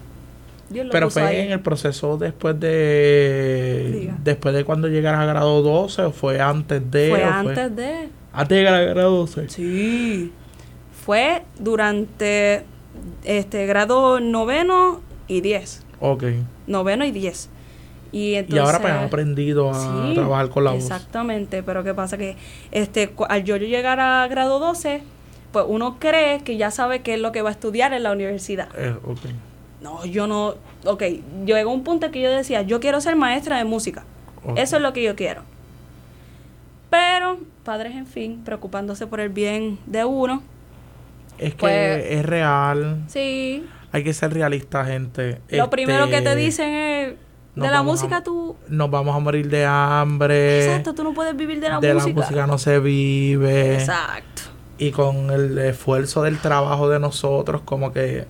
Dios 0.71 0.85
lo 0.87 0.91
Pero 0.91 1.07
puso 1.07 1.19
fue 1.19 1.29
ahí. 1.29 1.37
en 1.45 1.51
el 1.51 1.59
proceso 1.59 2.17
después 2.17 2.59
de. 2.59 3.97
Diga. 3.99 4.17
Después 4.23 4.53
de 4.55 4.63
cuando 4.65 4.87
llegaras 4.87 5.21
a 5.21 5.25
grado 5.25 5.61
12 5.61 6.01
o 6.03 6.11
fue 6.11 6.39
antes 6.41 6.89
de. 6.91 7.09
Fue 7.09 7.23
antes 7.23 7.75
de. 7.75 8.09
Antes 8.33 8.49
de 8.49 8.55
llegar 8.63 8.73
a 8.75 8.81
grado 8.85 9.11
12. 9.17 9.49
Sí. 9.49 10.31
Fue 11.05 11.43
durante 11.59 12.63
este 13.23 13.65
grado 13.65 14.19
noveno 14.19 15.01
y 15.27 15.41
diez. 15.41 15.83
Ok. 15.99 16.23
Noveno 16.67 17.05
y 17.05 17.11
diez. 17.11 17.49
Y, 18.11 18.31
y 18.31 18.35
entonces, 18.35 18.65
ahora 18.65 18.79
pues 18.81 18.93
has 18.93 19.05
aprendido 19.05 19.71
a 19.71 19.73
Sí, 20.09 20.13
trabajar 20.15 20.49
con 20.49 20.65
la 20.65 20.71
voz. 20.71 20.81
Exactamente, 20.83 21.63
pero 21.63 21.83
¿qué 21.83 21.93
pasa? 21.93 22.17
Que 22.17 22.35
este, 22.71 23.13
al 23.29 23.43
yo 23.45 23.55
llegar 23.57 23.99
a 24.01 24.27
grado 24.27 24.59
12, 24.59 25.01
pues 25.53 25.65
uno 25.67 25.97
cree 25.97 26.41
que 26.43 26.57
ya 26.57 26.71
sabe 26.71 27.01
qué 27.03 27.13
es 27.13 27.19
lo 27.21 27.31
que 27.31 27.41
va 27.41 27.49
a 27.49 27.53
estudiar 27.53 27.93
en 27.93 28.03
la 28.03 28.11
universidad. 28.11 28.67
Eh, 28.77 28.95
ok. 29.05 29.19
No, 29.81 30.05
yo 30.05 30.27
no. 30.27 30.55
Ok, 30.85 31.03
llegó 31.45 31.71
un 31.71 31.83
punto 31.83 32.11
que 32.11 32.21
yo 32.21 32.29
decía, 32.31 32.61
yo 32.61 32.79
quiero 32.79 33.01
ser 33.01 33.15
maestra 33.15 33.57
de 33.57 33.65
música. 33.65 34.03
Eso 34.55 34.75
es 34.77 34.81
lo 34.81 34.93
que 34.93 35.03
yo 35.03 35.15
quiero. 35.15 35.41
Pero, 36.89 37.39
padres, 37.63 37.95
en 37.95 38.05
fin, 38.05 38.41
preocupándose 38.43 39.07
por 39.07 39.19
el 39.19 39.29
bien 39.29 39.79
de 39.85 40.03
uno. 40.05 40.43
Es 41.37 41.51
que 41.55 41.59
Pues- 41.59 42.05
es 42.09 42.25
real. 42.25 43.03
Sí. 43.07 43.65
Hay 43.91 44.03
que 44.03 44.13
ser 44.13 44.33
realista, 44.33 44.85
gente. 44.85 45.41
Lo 45.49 45.69
primero 45.69 46.05
que 46.05 46.21
te 46.21 46.29
Este, 46.29 46.35
dicen 46.35 46.69
es, 46.73 47.07
de 47.09 47.17
la 47.55 47.71
vamos 47.71 47.99
a- 47.99 48.03
música 48.05 48.23
tú... 48.23 48.55
Nos 48.69 48.89
vamos 48.89 49.15
a 49.15 49.19
morir 49.19 49.49
de 49.49 49.65
hambre. 49.65 50.65
Exacto, 50.65 50.93
tú 50.93 51.03
no 51.03 51.13
puedes 51.13 51.35
vivir 51.35 51.59
de 51.59 51.69
la 51.69 51.79
de 51.79 51.93
música. 51.93 52.09
la 52.09 52.15
música 52.21 52.47
no 52.47 52.57
se 52.57 52.79
vive. 52.79 53.75
Exacto. 53.75 54.43
Y 54.77 54.91
con 54.91 55.29
el 55.31 55.57
esfuerzo 55.57 56.23
del 56.23 56.39
trabajo 56.39 56.89
de 56.89 56.99
nosotros, 56.99 57.61
como 57.63 57.91
que 57.91 58.25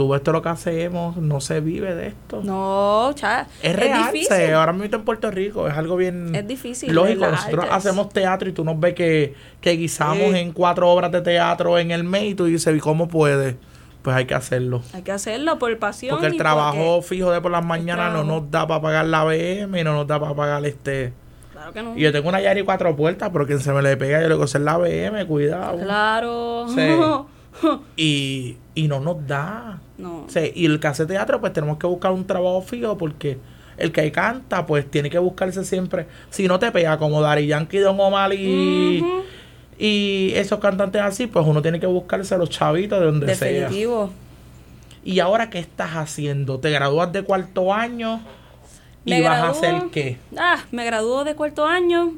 tú 0.00 0.08
ves 0.08 0.22
todo 0.22 0.32
lo 0.32 0.42
que 0.42 0.48
hacemos, 0.48 1.18
no 1.18 1.40
se 1.42 1.60
vive 1.60 1.94
de 1.94 2.06
esto. 2.08 2.40
No, 2.42 3.12
cha, 3.14 3.46
Es 3.62 3.76
real, 3.76 4.10
difícil. 4.12 4.54
ahora 4.54 4.72
mismo 4.72 4.96
en 4.96 5.04
Puerto 5.04 5.30
Rico 5.30 5.68
es 5.68 5.74
algo 5.76 5.96
bien 5.96 6.34
Es 6.34 6.46
difícil, 6.48 6.94
lógico. 6.94 7.26
Nosotros 7.26 7.64
artes. 7.66 7.76
hacemos 7.76 8.08
teatro 8.08 8.48
y 8.48 8.52
tú 8.52 8.64
nos 8.64 8.80
ves 8.80 8.94
que, 8.94 9.34
que 9.60 9.72
guisamos 9.72 10.16
Sí. 10.32 10.38
en 10.38 10.52
cuatro 10.52 10.88
obras 10.90 11.12
de 11.12 11.20
teatro 11.20 11.78
en 11.78 11.90
el 11.90 12.02
mes 12.04 12.22
y 12.24 12.34
tú 12.34 12.46
dices, 12.46 12.74
¿y 12.74 12.80
cómo 12.80 13.08
puedes? 13.08 13.56
Pues 14.02 14.16
hay 14.16 14.24
que 14.24 14.34
hacerlo. 14.34 14.80
Hay 14.94 15.02
que 15.02 15.12
hacerlo 15.12 15.58
por 15.58 15.76
pasión. 15.78 16.12
Porque 16.12 16.28
el 16.28 16.38
trabajo 16.38 16.96
porque- 17.00 17.08
fijo 17.08 17.30
de 17.30 17.42
por 17.42 17.50
las 17.50 17.62
mañanas 17.64 18.12
no 18.14 18.24
nos 18.24 18.50
da 18.50 18.66
para 18.66 18.80
pagar 18.80 19.04
la 19.04 19.24
BM 19.24 19.78
y 19.78 19.84
no 19.84 19.92
nos 19.92 20.06
da 20.06 20.18
para 20.18 20.34
pagar 20.34 20.64
este. 20.64 21.12
Claro 21.52 21.72
que 21.74 21.82
no. 21.82 21.94
Y 21.94 22.00
yo 22.00 22.10
tengo 22.10 22.30
una 22.30 22.40
Yari 22.40 22.62
cuatro 22.62 22.96
puertas, 22.96 23.28
pero 23.30 23.46
quien 23.46 23.60
se 23.60 23.70
me 23.74 23.82
le 23.82 23.98
pega, 23.98 24.22
yo 24.22 24.28
le 24.28 24.34
digo, 24.34 24.44
"Esa 24.44 24.56
es 24.56 24.64
la 24.64 24.78
BM, 24.78 25.26
cuidado. 25.26 25.78
Claro. 25.78 26.66
Sí. 26.74 26.80
Y, 27.96 28.56
y 28.74 28.88
no 28.88 29.00
nos 29.00 29.26
da. 29.26 29.80
No. 30.00 30.26
Sí, 30.28 30.52
y 30.54 30.66
el 30.66 30.80
que 30.80 30.88
hace 30.88 31.06
teatro, 31.06 31.40
pues 31.40 31.52
tenemos 31.52 31.78
que 31.78 31.86
buscar 31.86 32.12
un 32.12 32.26
trabajo 32.26 32.62
fijo 32.62 32.96
porque 32.96 33.38
el 33.76 33.92
que 33.92 34.12
canta, 34.12 34.66
pues 34.66 34.90
tiene 34.90 35.10
que 35.10 35.18
buscarse 35.18 35.64
siempre. 35.64 36.06
Si 36.28 36.46
no 36.46 36.58
te 36.58 36.70
pega 36.70 36.98
como 36.98 37.20
Dari 37.22 37.46
Yankee, 37.46 37.78
Don 37.78 37.98
Omar 37.98 38.32
y, 38.34 39.02
esos 40.34 40.60
cantantes 40.60 41.00
así, 41.00 41.26
pues 41.26 41.46
uno 41.46 41.62
tiene 41.62 41.80
que 41.80 41.86
buscarse 41.86 42.36
los 42.36 42.50
chavitos 42.50 43.00
de 43.00 43.06
donde 43.06 43.34
sea. 43.34 43.48
Definitivo. 43.48 44.10
¿Y 45.02 45.20
ahora 45.20 45.48
qué 45.48 45.58
estás 45.58 45.92
haciendo? 45.92 46.60
¿Te 46.60 46.70
gradúas 46.70 47.10
de 47.12 47.22
cuarto 47.22 47.72
año? 47.72 48.20
¿Y 49.06 49.12
Me 49.12 49.22
vas 49.22 49.40
a 49.40 49.48
hacer 49.48 49.84
qué? 49.90 50.18
Ah, 50.36 50.58
me 50.70 50.84
graduó 50.84 51.24
de 51.24 51.34
cuarto 51.34 51.66
año. 51.66 52.12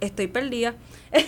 Estoy 0.00 0.26
perdida. 0.26 0.74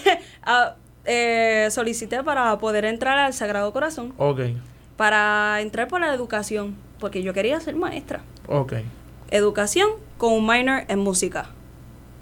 Ah, 0.48 0.76
eh, 1.04 1.66
solicité 1.72 2.22
para 2.22 2.56
poder 2.58 2.84
entrar 2.84 3.18
al 3.18 3.32
Sagrado 3.32 3.72
Corazón. 3.72 4.12
Ok, 4.16 4.40
Para 4.96 5.60
entrar 5.60 5.88
por 5.88 6.00
la 6.00 6.14
educación. 6.14 6.76
Porque 6.98 7.22
yo 7.22 7.32
quería 7.34 7.60
ser 7.60 7.76
maestra. 7.76 8.22
ok. 8.48 8.74
Educación 9.30 9.90
con 10.18 10.32
un 10.32 10.46
minor 10.46 10.84
en 10.88 11.00
música. 11.00 11.50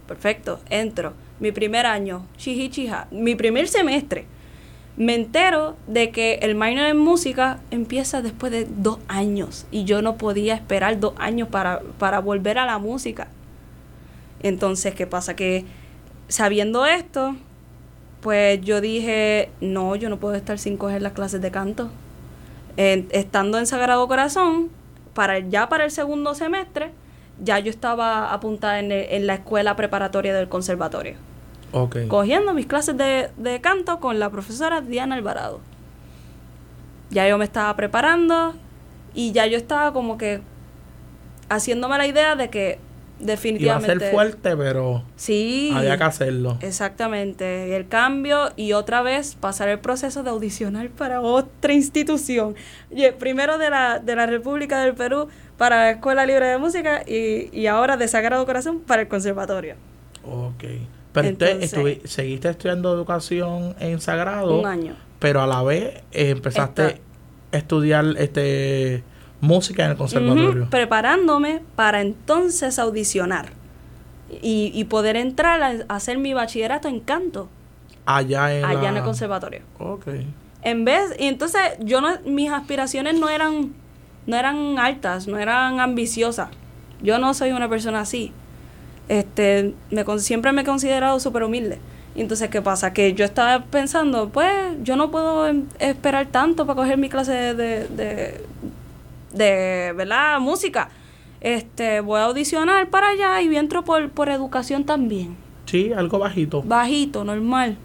Perfecto, 0.08 0.58
entro. 0.70 1.12
Mi 1.38 1.52
primer 1.52 1.84
año, 1.86 2.26
chiji 2.36 2.70
chija, 2.70 3.08
mi 3.10 3.34
primer 3.34 3.68
semestre. 3.68 4.26
Me 4.96 5.14
entero 5.14 5.76
de 5.86 6.10
que 6.10 6.34
el 6.36 6.54
minor 6.54 6.86
en 6.86 6.96
música 6.96 7.58
empieza 7.70 8.22
después 8.22 8.52
de 8.52 8.64
dos 8.64 8.98
años 9.08 9.66
y 9.72 9.84
yo 9.84 10.02
no 10.02 10.16
podía 10.16 10.54
esperar 10.54 11.00
dos 11.00 11.14
años 11.18 11.48
para, 11.48 11.80
para 11.98 12.20
volver 12.20 12.58
a 12.58 12.66
la 12.66 12.78
música. 12.78 13.28
Entonces, 14.40 14.94
¿qué 14.94 15.06
pasa? 15.06 15.34
Que 15.34 15.64
sabiendo 16.28 16.86
esto, 16.86 17.34
pues 18.20 18.60
yo 18.60 18.80
dije, 18.80 19.50
no, 19.60 19.96
yo 19.96 20.08
no 20.08 20.18
puedo 20.18 20.36
estar 20.36 20.58
sin 20.58 20.76
coger 20.76 21.02
las 21.02 21.12
clases 21.12 21.40
de 21.40 21.50
canto. 21.50 21.90
En- 22.76 23.08
estando 23.12 23.58
en 23.58 23.66
Sagrado 23.66 24.06
Corazón, 24.08 24.68
para 25.14 25.38
ya 25.38 25.68
para 25.68 25.84
el 25.84 25.90
segundo 25.90 26.34
semestre, 26.34 26.90
ya 27.42 27.58
yo 27.58 27.70
estaba 27.70 28.32
apuntada 28.32 28.78
en, 28.80 28.90
el- 28.92 29.06
en 29.10 29.26
la 29.26 29.34
escuela 29.34 29.76
preparatoria 29.76 30.34
del 30.34 30.48
conservatorio, 30.48 31.14
cogiendo 32.08 32.52
mis 32.54 32.66
clases 32.66 32.96
de, 32.96 33.30
de 33.36 33.60
canto 33.60 34.00
con 34.00 34.18
la 34.18 34.30
profesora 34.30 34.80
Diana 34.80 35.14
Alvarado. 35.16 35.60
Ya 37.10 37.28
yo 37.28 37.38
me 37.38 37.44
estaba 37.44 37.74
preparando 37.76 38.54
y 39.14 39.32
ya 39.32 39.46
yo 39.46 39.56
estaba 39.56 39.92
como 39.92 40.18
que 40.18 40.40
haciéndome 41.48 41.98
la 41.98 42.06
idea 42.06 42.34
de 42.36 42.50
que 42.50 42.78
Iba 43.20 43.24
a 43.24 43.36
definitivamente... 43.36 43.98
ser 44.00 44.12
fuerte, 44.12 44.56
pero 44.56 45.04
Sí. 45.16 45.70
había 45.74 45.96
que 45.96 46.04
hacerlo. 46.04 46.58
Exactamente, 46.60 47.76
el 47.76 47.88
cambio 47.88 48.50
y 48.56 48.72
otra 48.72 49.02
vez 49.02 49.34
pasar 49.36 49.68
el 49.68 49.78
proceso 49.78 50.22
de 50.22 50.30
audicionar 50.30 50.88
para 50.90 51.20
otra 51.20 51.72
institución. 51.72 52.54
Primero 53.18 53.58
de 53.58 53.70
la, 53.70 53.98
de 54.00 54.16
la 54.16 54.26
República 54.26 54.82
del 54.82 54.94
Perú 54.94 55.28
para 55.56 55.76
la 55.84 55.90
Escuela 55.92 56.26
Libre 56.26 56.46
de 56.46 56.58
Música 56.58 57.02
y, 57.06 57.48
y 57.52 57.66
ahora 57.66 57.96
de 57.96 58.08
Sagrado 58.08 58.44
Corazón 58.46 58.80
para 58.80 59.02
el 59.02 59.08
Conservatorio. 59.08 59.76
Ok. 60.24 60.64
Pero 61.12 61.28
usted 61.28 61.48
Entonces- 61.48 61.72
estuvi- 61.72 62.06
seguiste 62.06 62.48
estudiando 62.48 62.92
educación 62.92 63.76
en 63.78 64.00
Sagrado, 64.00 64.58
Un 64.58 64.66
año. 64.66 64.96
pero 65.20 65.40
a 65.40 65.46
la 65.46 65.62
vez 65.62 66.02
eh, 66.10 66.30
empezaste 66.30 66.86
Esta- 66.86 67.00
a 67.52 67.56
estudiar 67.56 68.04
este 68.18 69.04
música 69.44 69.84
en 69.84 69.92
el 69.92 69.96
conservatorio. 69.96 70.68
Preparándome 70.70 71.62
para 71.76 72.00
entonces 72.00 72.78
audicionar 72.78 73.50
y, 74.42 74.72
y 74.74 74.84
poder 74.84 75.16
entrar 75.16 75.62
a, 75.62 75.72
a 75.88 75.96
hacer 75.96 76.18
mi 76.18 76.34
bachillerato 76.34 76.88
en 76.88 77.00
canto 77.00 77.48
Allá 78.06 78.54
en 78.58 78.64
allá 78.64 78.82
la- 78.82 78.88
en 78.88 78.96
el 78.96 79.02
conservatorio. 79.02 79.60
Ok. 79.78 80.06
En 80.62 80.84
vez, 80.84 81.14
y 81.18 81.26
entonces 81.26 81.60
yo 81.80 82.00
no, 82.00 82.08
mis 82.26 82.50
aspiraciones 82.50 83.18
no 83.20 83.28
eran, 83.28 83.72
no 84.26 84.36
eran 84.36 84.78
altas, 84.78 85.26
no 85.26 85.38
eran 85.38 85.78
ambiciosas. 85.80 86.48
Yo 87.02 87.18
no 87.18 87.34
soy 87.34 87.52
una 87.52 87.68
persona 87.68 88.00
así. 88.00 88.32
Este, 89.08 89.74
me, 89.90 90.04
siempre 90.18 90.52
me 90.52 90.62
he 90.62 90.64
considerado 90.64 91.20
súper 91.20 91.42
humilde. 91.44 91.78
Y 92.16 92.20
entonces, 92.22 92.48
¿qué 92.48 92.62
pasa? 92.62 92.92
Que 92.92 93.12
yo 93.12 93.24
estaba 93.24 93.64
pensando, 93.64 94.28
pues, 94.30 94.48
yo 94.82 94.96
no 94.96 95.10
puedo 95.10 95.46
em- 95.48 95.66
esperar 95.78 96.26
tanto 96.28 96.64
para 96.64 96.76
coger 96.76 96.96
mi 96.96 97.08
clase 97.08 97.32
de, 97.32 97.86
de, 97.88 98.40
de, 99.34 99.92
¿verdad? 99.96 100.40
Música. 100.40 100.90
Este, 101.40 102.00
voy 102.00 102.20
a 102.20 102.24
audicionar 102.24 102.88
para 102.88 103.08
allá 103.08 103.42
y 103.42 103.54
entro 103.54 103.84
por, 103.84 104.08
por 104.10 104.30
educación 104.30 104.84
también 104.84 105.36
Sí, 105.66 105.92
algo 105.92 106.18
bajito. 106.18 106.62
bajito, 106.62 107.22
normal. 107.24 107.76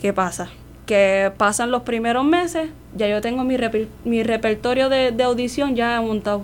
¿Qué 0.00 0.12
pasa? 0.12 0.48
Que 0.86 1.32
pasan 1.36 1.70
los 1.70 1.82
primeros 1.82 2.24
meses, 2.24 2.70
ya 2.96 3.08
yo 3.08 3.20
tengo 3.20 3.42
mi, 3.44 3.56
reper- 3.56 3.88
mi 4.04 4.22
repertorio 4.22 4.88
de, 4.88 5.10
de 5.12 5.22
audición 5.24 5.74
ya 5.74 6.00
montado. 6.00 6.42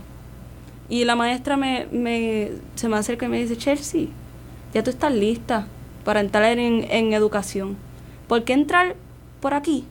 Y 0.88 1.04
la 1.04 1.14
maestra 1.16 1.56
me, 1.56 1.86
me, 1.92 2.50
se 2.74 2.88
me 2.88 2.96
acerca 2.96 3.26
y 3.26 3.28
me 3.28 3.38
dice, 3.38 3.56
Chelsea, 3.56 4.06
ya 4.74 4.82
tú 4.82 4.90
estás 4.90 5.12
lista 5.14 5.66
para 6.04 6.20
entrar 6.20 6.58
en, 6.58 6.86
en 6.90 7.12
educación. 7.12 7.76
¿Por 8.28 8.44
qué 8.44 8.52
entrar 8.52 8.96
por 9.40 9.54
aquí, 9.54 9.84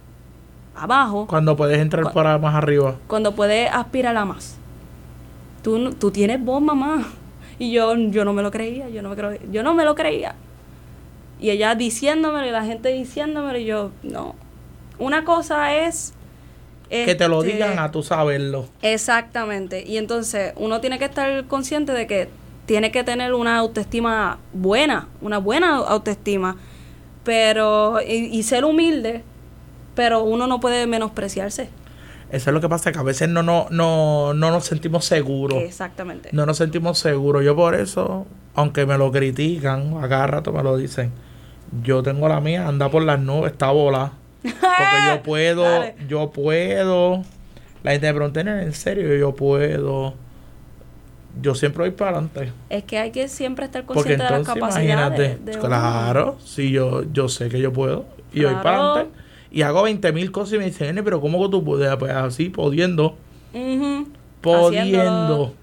abajo, 0.76 1.28
Cuando 1.28 1.56
puedes 1.56 1.80
entrar 1.80 2.04
Cu- 2.06 2.14
para 2.14 2.38
más 2.38 2.56
arriba. 2.56 2.96
cuando 3.08 3.34
puedes 3.36 3.70
aspirar 3.72 4.16
a 4.18 4.26
más? 4.26 4.58
Tú, 5.62 5.94
tú 5.94 6.12
tienes 6.12 6.44
voz, 6.44 6.62
mamá. 6.62 7.06
Y 7.60 7.72
yo, 7.72 7.96
yo 7.96 8.26
no 8.26 8.34
me 8.34 8.42
lo 8.42 8.52
creía, 8.52 8.90
yo 8.90 9.02
no 9.02 9.10
me, 9.10 9.16
creo- 9.16 9.38
yo 9.52 9.64
no 9.64 9.74
me 9.74 9.86
lo 9.86 9.96
creía. 9.96 10.36
Y 11.40 11.50
ella 11.52 11.76
diciéndomelo 11.76 12.48
y 12.48 12.52
la 12.52 12.64
gente 12.66 12.90
diciéndomelo 12.90 13.58
y 13.60 13.66
yo, 13.66 13.92
no. 14.04 14.36
Una 15.00 15.24
cosa 15.24 15.76
es... 15.76 16.14
Que 16.90 17.16
te 17.16 17.28
lo 17.28 17.42
este, 17.44 17.54
digan 17.54 17.80
a 17.80 17.92
tú 17.92 18.04
saberlo. 18.04 18.68
Exactamente. 18.82 19.84
Y 19.86 19.98
entonces 19.98 20.54
uno 20.58 20.80
tiene 20.82 21.00
que 21.00 21.06
estar 21.06 21.46
consciente 21.46 21.92
de 21.92 22.06
que 22.08 22.30
tiene 22.66 22.92
que 22.92 23.04
tener 23.04 23.34
una 23.34 23.58
autoestima 23.58 24.38
buena, 24.54 25.08
una 25.22 25.38
buena 25.40 25.78
autoestima, 25.78 26.56
pero 27.24 28.00
y, 28.02 28.26
y 28.38 28.44
ser 28.44 28.64
humilde, 28.66 29.24
pero 29.96 30.24
uno 30.24 30.48
no 30.48 30.60
puede 30.60 30.88
menospreciarse. 30.88 31.70
Eso 32.32 32.50
es 32.50 32.54
lo 32.54 32.62
que 32.62 32.70
pasa, 32.70 32.92
que 32.92 32.98
a 33.00 33.04
veces 33.04 33.30
no, 33.30 33.44
no, 33.44 33.68
no, 33.70 34.34
no 34.34 34.50
nos 34.52 34.66
sentimos 34.66 35.06
seguros. 35.06 35.62
Exactamente. 35.62 36.30
No 36.32 36.46
nos 36.48 36.58
sentimos 36.58 36.98
seguros. 36.98 37.44
Yo 37.46 37.56
por 37.56 37.76
eso, 37.76 38.26
aunque 38.56 38.86
me 38.88 38.98
lo 38.98 39.12
critican, 39.12 40.04
a 40.04 40.10
cada 40.10 40.26
rato 40.28 40.52
me 40.52 40.64
lo 40.64 40.76
dicen, 40.76 41.12
yo 41.84 42.02
tengo 42.02 42.28
la 42.28 42.40
mía, 42.42 42.68
anda 42.68 42.90
por 42.90 43.04
las 43.04 43.20
nubes, 43.20 43.52
está 43.52 43.70
bola. 43.72 44.14
Porque 44.42 44.58
yo 45.08 45.22
puedo, 45.24 45.62
Dale. 45.64 45.96
yo 46.10 46.32
puedo. 46.32 47.22
La 47.84 47.92
gente 47.92 48.08
me 48.08 48.14
pregunta, 48.16 48.44
"Nene, 48.44 48.64
¿en 48.64 48.74
serio? 48.74 49.16
Yo 49.16 49.36
puedo. 49.36 50.16
Yo 51.42 51.56
siempre 51.56 51.84
voy 51.84 51.92
para 51.92 52.12
adelante. 52.12 52.52
Es 52.70 52.84
que 52.84 52.98
hay 53.00 53.12
que 53.12 53.28
siempre 53.28 53.66
estar 53.66 53.84
Porque 53.86 54.00
consciente 54.18 54.24
de 54.24 54.30
las 54.40 54.48
capacidades. 54.48 54.90
imagínate, 54.90 55.38
de 55.44 55.52
claro, 55.60 56.38
si 56.44 56.72
yo, 56.72 57.04
yo 57.12 57.28
sé 57.28 57.50
que 57.50 57.60
yo 57.60 57.74
puedo. 57.74 58.06
Y 58.34 58.44
voy 58.44 58.54
para 58.56 58.62
Claro. 58.62 58.84
adelante. 58.92 59.20
Y 59.54 59.62
hago 59.62 59.84
20 59.84 60.12
mil 60.12 60.32
cosas 60.32 60.56
y 60.56 60.58
me 60.58 60.66
dicen, 60.66 60.88
"Nene, 60.88 61.04
pero 61.04 61.22
¿cómo 61.22 61.42
que 61.44 61.50
tú 61.52 61.64
puedes? 61.64 61.96
Pues 61.98 62.12
así, 62.12 62.50
pudiendo. 62.50 63.16
Ujú. 63.54 64.08
Pudiendo. 64.42 65.54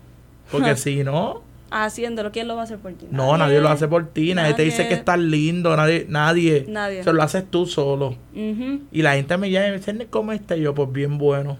Porque 0.50 0.76
si 0.76 1.04
no, 1.04 1.42
Haciéndolo. 1.72 2.32
¿Quién 2.32 2.48
lo 2.48 2.56
va 2.56 2.62
a 2.62 2.64
hacer 2.64 2.78
por 2.78 2.92
ti? 2.94 3.06
no, 3.12 3.36
nadie 3.36 3.60
lo 3.60 3.68
hace 3.68 3.86
por 3.86 4.08
ti. 4.08 4.34
Nadie, 4.34 4.54
te 4.54 4.62
dice 4.62 4.88
que 4.88 4.94
estás 4.94 5.18
lindo. 5.20 5.76
Nadie. 5.76 6.04
Nadie. 6.08 6.64
Nadie. 6.68 7.00
Eso 7.00 7.12
lo 7.12 7.22
haces 7.22 7.44
tú 7.48 7.66
solo. 7.66 8.16
Y 8.34 9.02
la 9.02 9.14
gente 9.14 9.36
me 9.36 9.50
llama 9.50 9.68
y 9.68 9.70
me 9.70 9.76
dice, 9.78 9.92
"Nene, 9.92 10.06
¿cómo 10.06 10.32
estás? 10.32 10.58
Y 10.58 10.62
yo, 10.62 10.74
pues 10.74 10.90
bien 10.92 11.18
bueno. 11.18 11.58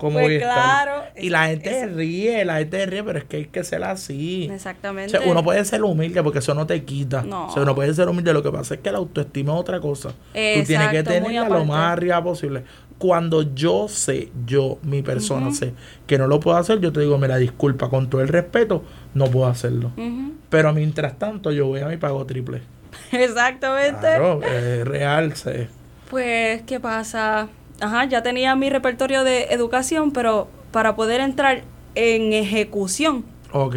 ¿Cómo 0.00 0.14
Pues 0.14 0.24
voy 0.24 0.34
a 0.34 0.38
estar?" 0.38 0.84
claro, 0.88 1.02
Y 1.16 1.28
la 1.28 1.46
gente 1.48 1.86
ríe, 1.86 2.44
la 2.46 2.56
gente 2.56 2.86
ríe, 2.86 3.04
pero 3.04 3.18
es 3.18 3.24
que 3.26 3.36
hay 3.36 3.44
que 3.44 3.62
ser 3.62 3.84
así. 3.84 4.48
O 4.50 4.54
Exactamente. 4.54 5.10
sea, 5.10 5.20
uno 5.30 5.44
puede 5.44 5.62
ser 5.66 5.82
humilde 5.84 6.22
porque 6.22 6.38
eso 6.40 6.54
no 6.54 6.66
te 6.66 6.82
quita. 6.84 7.22
No. 7.22 7.48
O 7.48 7.52
sea, 7.52 7.62
uno 7.62 7.74
puede 7.74 7.92
ser 7.92 8.08
humilde. 8.08 8.32
Lo 8.32 8.42
que 8.42 8.50
pasa 8.50 8.74
es 8.74 8.80
que 8.80 8.90
la 8.90 8.98
autoestima 8.98 9.52
es 9.52 9.60
otra 9.60 9.78
cosa. 9.78 10.08
Tú 10.08 10.14
tienes 10.32 10.66
que 10.66 10.98
Exacto, 11.00 11.10
tenerla 11.10 11.48
lo 11.50 11.64
más 11.66 11.92
arriba 11.92 12.22
posible. 12.24 12.64
Cuando 12.98 13.54
yo 13.54 13.88
sé, 13.88 14.30
yo, 14.46 14.78
mi 14.82 15.02
persona 15.02 15.52
sé 15.52 15.72
que 16.06 16.18
no 16.18 16.26
lo 16.26 16.38
puedo 16.40 16.56
hacer, 16.56 16.80
yo 16.80 16.92
te 16.92 17.00
digo, 17.00 17.16
mira, 17.18 17.36
disculpa, 17.38 17.88
con 17.88 18.10
todo 18.10 18.20
el 18.20 18.28
respeto, 18.28 18.82
no 19.14 19.26
puedo 19.26 19.46
hacerlo. 19.46 19.92
Ujú. 19.96 20.34
Pero 20.50 20.72
mientras 20.74 21.18
tanto, 21.18 21.50
yo 21.52 21.66
voy 21.66 21.80
a 21.80 21.86
mi 21.88 21.96
pago 21.96 22.24
triple. 22.26 22.60
Exactamente. 23.12 24.00
Claro, 24.00 24.42
es 24.42 24.86
real. 24.86 25.34
sé. 25.36 25.68
Pues, 26.10 26.62
¿qué 26.62 26.80
pasa? 26.80 27.48
Ajá, 27.80 28.04
ya 28.04 28.22
tenía 28.22 28.54
mi 28.56 28.68
repertorio 28.70 29.24
de 29.24 29.44
educación, 29.44 30.10
pero 30.12 30.48
para 30.72 30.94
poder 30.96 31.20
entrar 31.20 31.62
en 31.94 32.32
ejecución, 32.32 33.24
Ok. 33.52 33.76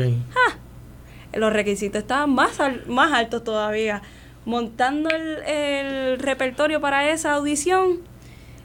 los 1.34 1.52
requisitos 1.54 2.02
estaban 2.02 2.30
más, 2.34 2.60
al- 2.60 2.86
más 2.88 3.12
altos 3.14 3.44
todavía. 3.44 4.02
Montando 4.46 5.10
el, 5.10 5.38
el 5.48 6.20
repertorio 6.20 6.82
para 6.82 7.10
esa 7.10 7.34
audición, 7.34 8.00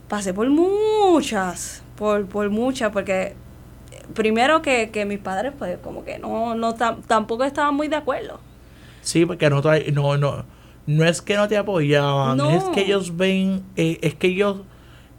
pasé 0.09 0.35
por 0.35 0.48
muchas, 0.51 1.83
por, 1.96 2.27
por 2.27 2.51
muchas, 2.51 2.90
porque 2.90 3.35
eh, 3.92 4.03
primero 4.12 4.61
que, 4.61 4.90
que 4.90 5.05
mis 5.05 5.20
padres 5.20 5.53
pues 5.57 5.79
como 5.79 6.05
que 6.05 6.18
no, 6.18 6.57
no 6.57 6.74
tam- 6.74 7.03
tampoco 7.07 7.44
estaban 7.44 7.74
muy 7.77 7.87
de 7.88 7.94
acuerdo. 7.96 8.40
Sí, 9.03 9.24
porque 9.24 9.48
no, 9.48 9.62
no, 9.92 10.16
no, 10.18 10.44
no 10.87 11.05
es 11.05 11.22
que 11.22 11.37
no 11.37 11.46
te 11.46 11.57
apoyaban, 11.57 12.37
No. 12.37 12.51
es 12.51 12.64
que 12.64 12.81
ellos 12.83 13.16
ven, 13.16 13.62
eh, 13.77 13.98
es 14.03 14.14
que 14.16 14.27
ellos, 14.27 14.59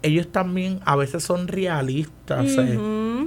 ellos 0.02 0.28
también 0.32 0.80
a 0.84 0.96
veces 0.96 1.22
son 1.24 1.48
realistas. 1.48 2.46
eh, 2.58 2.78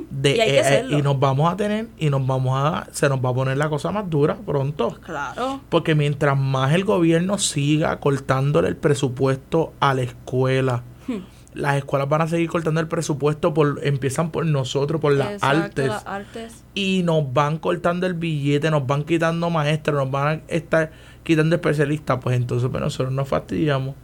de, 0.10 0.36
y 0.36 0.40
eh, 0.40 0.62
eh, 0.80 0.86
y 0.90 1.02
nos 1.02 1.20
vamos 1.20 1.52
a 1.52 1.58
tener, 1.58 1.88
y 1.98 2.10
nos 2.10 2.26
vamos 2.26 2.54
a, 2.56 2.88
se 2.92 3.10
nos 3.10 3.24
va 3.24 3.30
a 3.30 3.34
poner 3.34 3.58
la 3.58 3.70
cosa 3.70 3.92
más 3.92 4.10
dura 4.10 4.36
pronto. 4.46 4.98
Claro. 5.04 5.62
Porque 5.70 5.96
mientras 5.96 6.38
más 6.38 6.74
el 6.74 6.84
gobierno 6.86 7.38
siga 7.38 8.00
cortándole 8.00 8.68
el 8.70 8.76
presupuesto 8.76 9.74
a 9.80 9.94
la 9.94 10.02
escuela, 10.04 10.84
Hmm. 11.08 11.18
las 11.54 11.76
escuelas 11.76 12.08
van 12.08 12.22
a 12.22 12.28
seguir 12.28 12.50
cortando 12.50 12.80
el 12.80 12.88
presupuesto, 12.88 13.54
por 13.54 13.82
empiezan 13.84 14.32
por 14.32 14.46
nosotros, 14.46 15.02
por 15.02 15.14
las 15.14 15.34
Exacto, 15.34 15.58
artes, 15.64 15.88
las 15.88 16.08
artes. 16.08 16.64
y 16.74 17.02
nos 17.04 17.34
van 17.34 17.58
cortando 17.58 18.08
el 18.08 18.14
billete, 18.14 18.72
nos 18.72 18.88
van 18.88 19.04
quitando 19.04 19.50
maestros, 19.50 19.98
nos 19.98 20.10
van 20.10 20.28
a 20.28 20.42
estar 20.48 20.92
quitando 21.24 21.56
especialistas, 21.56 22.20
pues 22.22 22.38
entonces 22.38 22.70
pues 22.72 22.82
nosotros 22.82 23.12
nos 23.14 23.28
fastidiamos. 23.28 23.96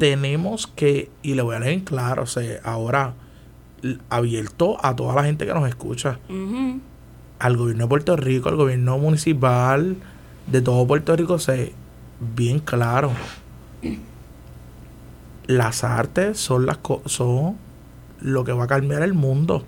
Tenemos 0.00 0.66
que, 0.66 1.10
y 1.22 1.34
le 1.34 1.42
voy 1.42 1.56
a 1.56 1.60
leer 1.60 1.72
en 1.74 1.80
claro, 1.80 2.22
o 2.24 2.26
sea, 2.26 2.60
ahora 2.64 3.14
abierto 4.10 4.76
a 4.84 4.94
toda 4.96 5.14
la 5.14 5.24
gente 5.24 5.46
que 5.46 5.54
nos 5.54 5.68
escucha, 5.68 6.18
al 7.38 7.56
gobierno 7.56 7.84
de 7.84 7.88
Puerto 7.88 8.16
Rico, 8.16 8.48
al 8.48 8.56
gobierno 8.56 8.98
municipal 8.98 9.96
de 10.46 10.60
todo 10.60 10.86
Puerto 10.86 11.14
Rico, 11.16 11.38
se 11.38 11.72
bien 12.36 12.58
claro. 12.60 13.12
Las 15.46 15.82
artes 15.84 16.38
son 16.38 16.66
las 16.66 16.78
co- 16.78 17.02
son 17.06 17.56
lo 18.20 18.44
que 18.44 18.52
va 18.52 18.64
a 18.64 18.68
cambiar 18.68 19.02
el 19.02 19.14
mundo. 19.14 19.64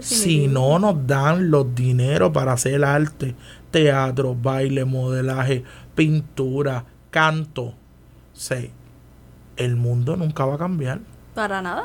Sí, 0.00 0.14
Si 0.16 0.46
no 0.48 0.78
nos 0.78 1.06
dan 1.06 1.50
los 1.50 1.74
dineros 1.74 2.30
para 2.32 2.52
hacer 2.54 2.82
arte, 2.84 3.34
teatro, 3.70 4.34
baile, 4.40 4.84
modelaje, 4.86 5.64
pintura, 5.94 6.84
canto, 7.10 7.74
sí, 8.32 8.70
el 9.64 9.76
mundo 9.76 10.16
nunca 10.16 10.44
va 10.44 10.54
a 10.54 10.58
cambiar. 10.58 11.00
Para 11.34 11.62
nada. 11.62 11.84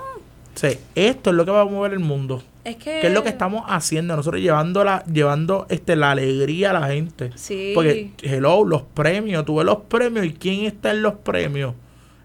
Sí, 0.56 0.78
esto 0.96 1.30
es 1.30 1.36
lo 1.36 1.46
que 1.46 1.52
va 1.52 1.62
a 1.62 1.66
mover 1.66 1.94
el 1.94 2.00
mundo. 2.00 2.42
Es 2.64 2.76
que... 2.78 3.00
¿Qué 3.00 3.08
es 3.08 3.14
lo 3.14 3.24
que 3.24 3.30
estamos 3.30 3.64
haciendo? 3.68 4.16
Nosotros 4.16 4.42
llevando 4.42 4.84
la, 4.84 5.04
llevando 5.06 5.68
este 5.70 5.96
la 5.96 6.12
alegría 6.12 6.72
a 6.72 6.80
la 6.80 6.88
gente. 6.88 7.32
Sí. 7.36 7.72
Porque, 7.76 8.12
hello, 8.22 8.66
los 8.66 8.82
premios, 8.82 9.46
tú 9.46 9.58
ves 9.58 9.66
los 9.66 9.78
premios 9.88 10.26
y 10.26 10.34
quién 10.34 10.66
está 10.66 10.92
en 10.92 11.02
los 11.02 11.16
premios 11.16 11.74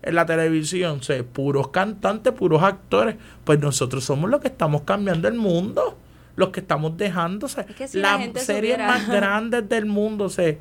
en 0.03 0.15
la 0.17 0.27
televisión, 0.27 1.01
puros 1.33 1.69
cantantes, 1.69 2.33
puros 2.33 2.63
actores. 2.63 3.17
Pues 3.45 3.61
nosotros 3.61 4.05
somos 4.05 4.29
los 4.31 4.41
que 4.41 4.49
estamos 4.49 4.83
cambiando 4.83 5.29
el 5.29 5.35
mundo, 5.35 5.97
los 6.37 6.51
que 6.51 6.61
estamos 6.61 6.97
dejando, 6.97 7.47
Es 7.47 7.55
que 7.77 7.89
si 7.89 7.99
las 8.01 8.21
series 8.21 8.47
supiera. 8.47 8.87
más 8.89 9.09
grandes 9.09 9.69
del 9.69 9.87
mundo, 9.87 10.25
o 10.25 10.29
sea, 10.29 10.55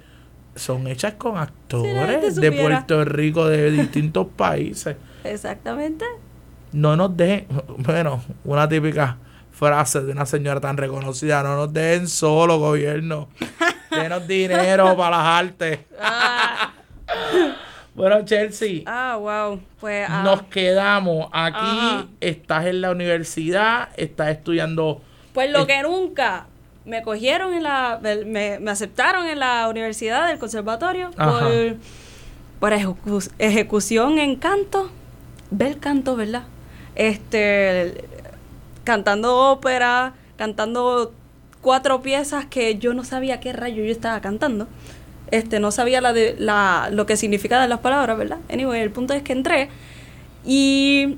son 0.56 0.88
hechas 0.88 1.14
con 1.14 1.38
actores 1.38 2.36
de. 2.36 2.52
Puerto 2.52 3.06
Rico, 3.06 3.48
de 3.48 3.72
distintos 3.72 4.28
países 4.36 4.98
Exactamente. 5.24 6.06
no 6.74 6.96
nos 6.96 7.16
dejen, 7.16 7.48
bueno, 7.78 8.22
una 8.44 8.68
típica 8.68 9.18
frase 9.52 10.02
de 10.02 10.12
una 10.12 10.26
señora 10.26 10.60
tan 10.60 10.78
reconocida, 10.78 11.44
no 11.44 11.56
nos 11.56 11.72
dejen 11.74 12.08
solo, 12.08 12.58
gobierno. 12.60 13.30
Denos 13.92 14.26
dinero 14.28 14.96
para 14.98 15.18
las 15.18 15.26
artes. 15.28 15.80
Ah, 16.00 16.72
Bueno, 17.94 18.24
Chelsea, 18.24 18.84
ah, 18.86 19.18
wow. 19.20 19.60
Pues 19.80 20.08
ah, 20.10 20.24
nos 20.24 20.44
quedamos. 20.44 21.28
Aquí 21.34 21.58
Ajá. 21.60 22.06
estás 22.22 22.66
en 22.68 22.82
la 22.82 22.92
universidad, 22.92 23.90
estás 23.98 24.30
estudiando. 24.30 25.02
Pues 25.34 25.52
lo 25.52 25.68
que 25.68 25.82
nunca 25.84 26.48
me 26.86 27.02
cogieron 27.04 27.54
en 27.54 27.64
la, 27.64 28.00
me, 28.02 28.60
me 28.60 28.72
aceptaron 28.72 29.28
en 29.28 29.40
la 29.40 29.68
universidad 29.70 30.28
del 30.28 30.40
conservatorio 30.40 31.12
Ajá. 31.18 31.40
por, 31.40 31.76
por 32.60 32.74
ejecu- 32.74 33.32
ejecución 33.40 34.18
en 34.20 34.36
canto, 34.36 34.90
bel 35.52 35.78
canto, 35.80 36.16
¿verdad? 36.16 36.44
Este, 36.96 38.04
cantando 38.84 39.36
ópera, 39.52 40.14
cantando 40.38 41.14
cuatro 41.62 42.02
piezas 42.02 42.46
que 42.46 42.78
yo 42.80 42.94
no 42.94 43.04
sabía 43.04 43.40
qué 43.40 43.54
rayo 43.54 43.84
yo 43.84 43.92
estaba 43.92 44.20
cantando. 44.22 44.68
Este, 45.30 45.60
no 45.60 45.72
sabía 45.72 46.02
la 46.02 46.12
de, 46.14 46.36
la, 46.40 46.90
lo 46.92 47.06
que 47.06 47.16
significaban 47.16 47.70
las 47.70 47.80
palabras, 47.80 48.18
¿verdad? 48.18 48.40
Anyway, 48.52 48.82
el 48.82 48.92
punto 48.92 49.14
es 49.14 49.24
que 49.24 49.32
entré 49.34 49.70
y 50.46 51.18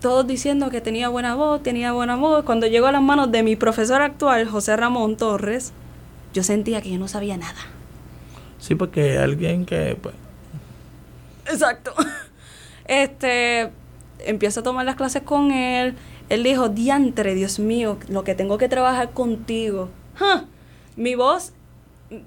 todos 0.00 0.26
diciendo 0.26 0.70
que 0.70 0.80
tenía 0.80 1.08
buena 1.08 1.34
voz, 1.34 1.62
tenía 1.62 1.92
buena 1.92 2.16
voz. 2.16 2.44
Cuando 2.44 2.66
llegó 2.66 2.86
a 2.86 2.92
las 2.92 3.02
manos 3.02 3.30
de 3.32 3.42
mi 3.42 3.56
profesor 3.56 4.00
actual, 4.02 4.46
José 4.48 4.76
Ramón 4.76 5.16
Torres, 5.16 5.72
yo 6.34 6.42
sentía 6.42 6.80
que 6.82 6.90
yo 6.90 6.98
no 6.98 7.08
sabía 7.08 7.36
nada. 7.36 7.58
Sí, 8.58 8.74
porque 8.74 9.18
alguien 9.18 9.64
que, 9.66 9.96
pues, 10.00 10.14
Exacto. 11.50 11.92
Este, 12.86 13.70
empiezo 14.20 14.60
a 14.60 14.62
tomar 14.62 14.86
las 14.86 14.96
clases 14.96 15.22
con 15.22 15.50
él. 15.52 15.94
Él 16.30 16.42
dijo, 16.42 16.68
diantre, 16.70 17.34
Dios 17.34 17.58
mío, 17.58 17.98
lo 18.08 18.24
que 18.24 18.34
tengo 18.34 18.56
que 18.56 18.68
trabajar 18.68 19.10
contigo. 19.10 19.90
Ja, 20.14 20.44
Mi 20.96 21.14
voz, 21.14 21.52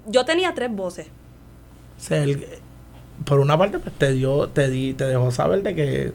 yo 0.06 0.24
tenía 0.24 0.54
tres 0.54 0.70
voces. 0.70 1.08
o 1.98 2.00
sea, 2.00 2.22
él- 2.22 2.46
por 3.24 3.40
una 3.40 3.58
parte, 3.58 3.78
pues 3.80 3.92
te 3.96 4.12
dio, 4.12 4.48
te 4.48 4.68
di, 4.70 4.94
te 4.94 5.04
dejó 5.04 5.30
saber 5.32 5.62
de 5.64 5.74
que 5.74 6.12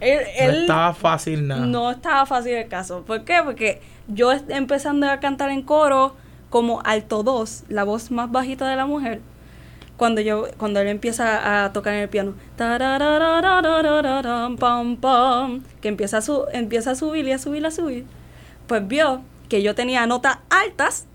Él, 0.00 0.20
no 0.46 0.52
estaba 0.60 0.94
fácil 0.94 1.46
nada. 1.46 1.66
No 1.66 1.90
estaba 1.90 2.26
fácil 2.26 2.54
el 2.54 2.68
caso. 2.68 3.02
¿Por 3.02 3.24
qué? 3.24 3.40
Porque 3.44 3.80
yo 4.08 4.32
empezando 4.32 5.08
a 5.08 5.20
cantar 5.20 5.50
en 5.50 5.62
coro 5.62 6.16
como 6.48 6.80
alto 6.84 7.22
2, 7.22 7.64
la 7.68 7.84
voz 7.84 8.10
más 8.10 8.30
bajita 8.32 8.68
de 8.68 8.76
la 8.76 8.86
mujer, 8.86 9.20
cuando 9.96 10.20
yo 10.22 10.46
cuando 10.56 10.80
él 10.80 10.88
empieza 10.88 11.64
a 11.64 11.72
tocar 11.72 11.94
en 11.94 12.00
el 12.00 12.08
piano, 12.08 12.34
tarararararararam, 12.56 14.56
pam, 14.56 14.96
pam, 14.96 15.62
que 15.80 15.88
empieza 15.88 16.18
a, 16.18 16.22
su, 16.22 16.44
empieza 16.52 16.92
a 16.92 16.94
subir 16.94 17.26
y 17.26 17.32
a 17.32 17.38
subir 17.38 17.62
y 17.62 17.66
a 17.66 17.70
subir, 17.70 18.06
pues 18.66 18.86
vio 18.86 19.22
que 19.48 19.62
yo 19.62 19.74
tenía 19.74 20.06
notas 20.06 20.38
altas 20.48 21.06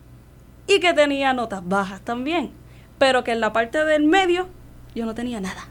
y 0.68 0.80
que 0.80 0.94
tenía 0.94 1.34
notas 1.34 1.62
bajas 1.68 2.02
también, 2.02 2.52
pero 2.98 3.24
que 3.24 3.32
en 3.32 3.40
la 3.40 3.54
parte 3.54 3.84
del 3.86 4.06
medio 4.06 4.48
yo 4.94 5.06
no 5.06 5.16
tenía 5.16 5.40
nada. 5.42 5.66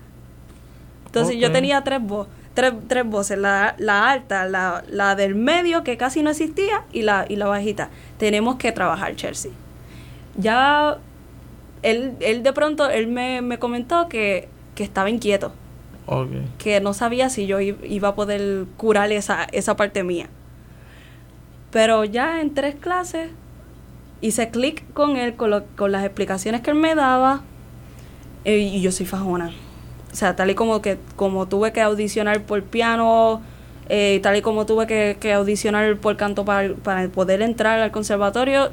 Entonces 1.06 1.36
yo 1.36 1.48
Ok. 1.48 1.52
tenía 1.52 1.82
tres, 1.84 2.00
vo- 2.00 2.26
tres, 2.54 2.72
tres 2.88 3.04
voces, 3.04 3.36
la, 3.38 3.74
la 3.78 4.10
alta, 4.10 4.46
la, 4.46 4.84
la 4.88 5.14
del 5.14 5.34
medio 5.34 5.84
que 5.84 5.96
casi 5.96 6.22
no 6.22 6.30
existía 6.30 6.84
y 6.92 7.02
la, 7.02 7.26
y 7.28 7.36
la 7.36 7.46
bajita. 7.46 7.90
Tenemos 8.18 8.56
que 8.56 8.72
trabajar, 8.72 9.14
Chelsea. 9.16 9.50
Ya 10.36 10.98
él, 11.82 12.14
él 12.20 12.42
de 12.42 12.52
pronto, 12.52 12.88
él 12.88 13.06
me, 13.08 13.42
me 13.42 13.58
comentó 13.58 14.08
que, 14.08 14.48
que 14.74 14.84
estaba 14.84 15.10
inquieto, 15.10 15.52
que 16.58 16.80
no 16.80 16.92
sabía 16.94 17.28
si 17.30 17.46
yo 17.46 17.60
iba 17.60 18.08
a 18.08 18.14
poder 18.14 18.66
curar 18.76 19.10
esa, 19.12 19.44
esa 19.52 19.76
parte 19.76 20.02
mía. 20.04 20.28
Pero 21.70 22.04
ya 22.04 22.40
en 22.40 22.54
tres 22.54 22.74
clases 22.76 23.30
hice 24.20 24.50
clic 24.50 24.84
con 24.92 25.16
él, 25.16 25.34
con, 25.34 25.50
lo- 25.50 25.64
con 25.76 25.92
las 25.92 26.04
explicaciones 26.04 26.60
que 26.60 26.70
él 26.70 26.76
me 26.76 26.94
daba, 26.94 27.42
eh, 28.44 28.58
y 28.58 28.80
yo 28.80 28.92
soy 28.92 29.06
fajona. 29.06 29.52
O 30.14 30.16
sea, 30.16 30.34
tal 30.36 30.48
y 30.48 30.54
como 30.54 30.80
que 30.80 30.96
como 31.16 31.46
tuve 31.48 31.72
que 31.72 31.82
audicionar 31.82 32.40
por 32.42 32.62
piano, 32.62 33.42
eh, 33.88 34.20
tal 34.22 34.36
y 34.36 34.42
como 34.42 34.64
tuve 34.64 34.86
que, 34.86 35.16
que 35.20 35.32
audicionar 35.34 35.96
por 35.96 36.16
canto 36.16 36.44
para, 36.46 36.72
para 36.74 37.06
poder 37.08 37.42
entrar 37.42 37.80
al 37.80 37.90
conservatorio, 37.90 38.70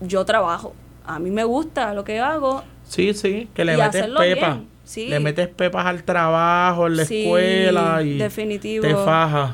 yo 0.00 0.24
trabajo. 0.24 0.72
A 1.04 1.18
mí 1.18 1.30
me 1.30 1.44
gusta 1.44 1.92
lo 1.94 2.04
que 2.04 2.20
hago. 2.20 2.62
Sí, 2.88 3.12
sí, 3.14 3.48
que 3.54 3.64
le 3.64 3.76
metes 3.76 4.06
pepas. 4.16 4.58
sí. 4.84 5.08
Le 5.08 5.20
metes 5.20 5.48
pepas 5.48 5.86
al 5.86 6.04
trabajo, 6.04 6.86
en 6.86 6.96
la 6.98 7.04
Sí, 7.04 7.22
escuela 7.24 8.02
y 8.02 8.18
definitivo. 8.18 8.82
te 8.86 8.94
fajas. 8.94 9.50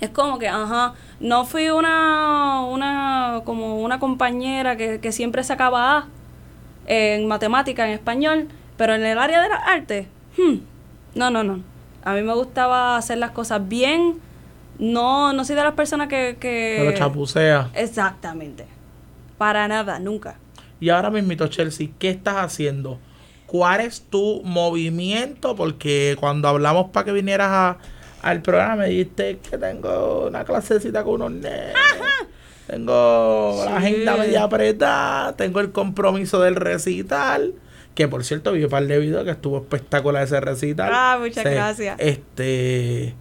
Es 0.00 0.10
como 0.10 0.38
que, 0.38 0.48
ajá, 0.48 0.94
no 1.18 1.44
fui 1.44 1.68
una, 1.70 2.62
una, 2.62 3.40
como 3.44 3.80
una 3.82 3.98
compañera 3.98 4.76
que, 4.76 4.98
que 5.00 5.12
siempre 5.12 5.44
sacaba 5.44 5.96
A 5.98 6.08
en 6.86 7.26
matemática, 7.28 7.86
en 7.86 7.92
español, 7.92 8.48
pero 8.80 8.94
en 8.94 9.04
el 9.04 9.18
área 9.18 9.42
de 9.42 9.50
las 9.50 9.60
artes, 9.66 10.06
hmm, 10.38 10.54
no, 11.14 11.30
no, 11.30 11.44
no. 11.44 11.62
A 12.02 12.14
mí 12.14 12.22
me 12.22 12.32
gustaba 12.32 12.96
hacer 12.96 13.18
las 13.18 13.32
cosas 13.32 13.68
bien, 13.68 14.18
no, 14.78 15.34
no 15.34 15.44
soy 15.44 15.54
de 15.54 15.64
las 15.64 15.74
personas 15.74 16.08
que... 16.08 16.38
que 16.40 16.76
Pero 16.78 16.96
chapucea. 16.96 17.68
Exactamente. 17.74 18.64
Para 19.36 19.68
nada, 19.68 19.98
nunca. 19.98 20.36
Y 20.80 20.88
ahora 20.88 21.10
mismito, 21.10 21.46
Chelsea, 21.48 21.88
¿qué 21.98 22.08
estás 22.08 22.36
haciendo? 22.36 22.98
¿Cuál 23.44 23.82
es 23.82 24.00
tu 24.08 24.40
movimiento? 24.44 25.54
Porque 25.54 26.16
cuando 26.18 26.48
hablamos 26.48 26.88
para 26.90 27.04
que 27.04 27.12
vinieras 27.12 27.50
a, 27.50 27.78
al 28.22 28.40
programa 28.40 28.76
me 28.76 28.86
dijiste 28.86 29.40
que 29.40 29.58
tengo 29.58 30.28
una 30.28 30.42
clasecita 30.46 31.04
con 31.04 31.16
unos 31.16 31.32
nenes. 31.32 31.74
Tengo 32.66 33.62
la 33.62 33.76
agenda 33.76 34.16
media 34.16 34.44
apretada, 34.44 35.36
tengo 35.36 35.60
el 35.60 35.70
compromiso 35.70 36.40
del 36.40 36.56
recital. 36.56 37.52
Que 37.94 38.08
por 38.08 38.24
cierto, 38.24 38.52
vi 38.52 38.64
un 38.64 38.70
par 38.70 38.86
de 38.86 38.98
videos 38.98 39.24
que 39.24 39.30
estuvo 39.30 39.58
espectacular 39.58 40.22
ese 40.22 40.40
recital. 40.40 40.90
Ah, 40.92 41.18
muchas 41.20 41.44
gracias. 41.44 41.96
Este. 41.98 43.14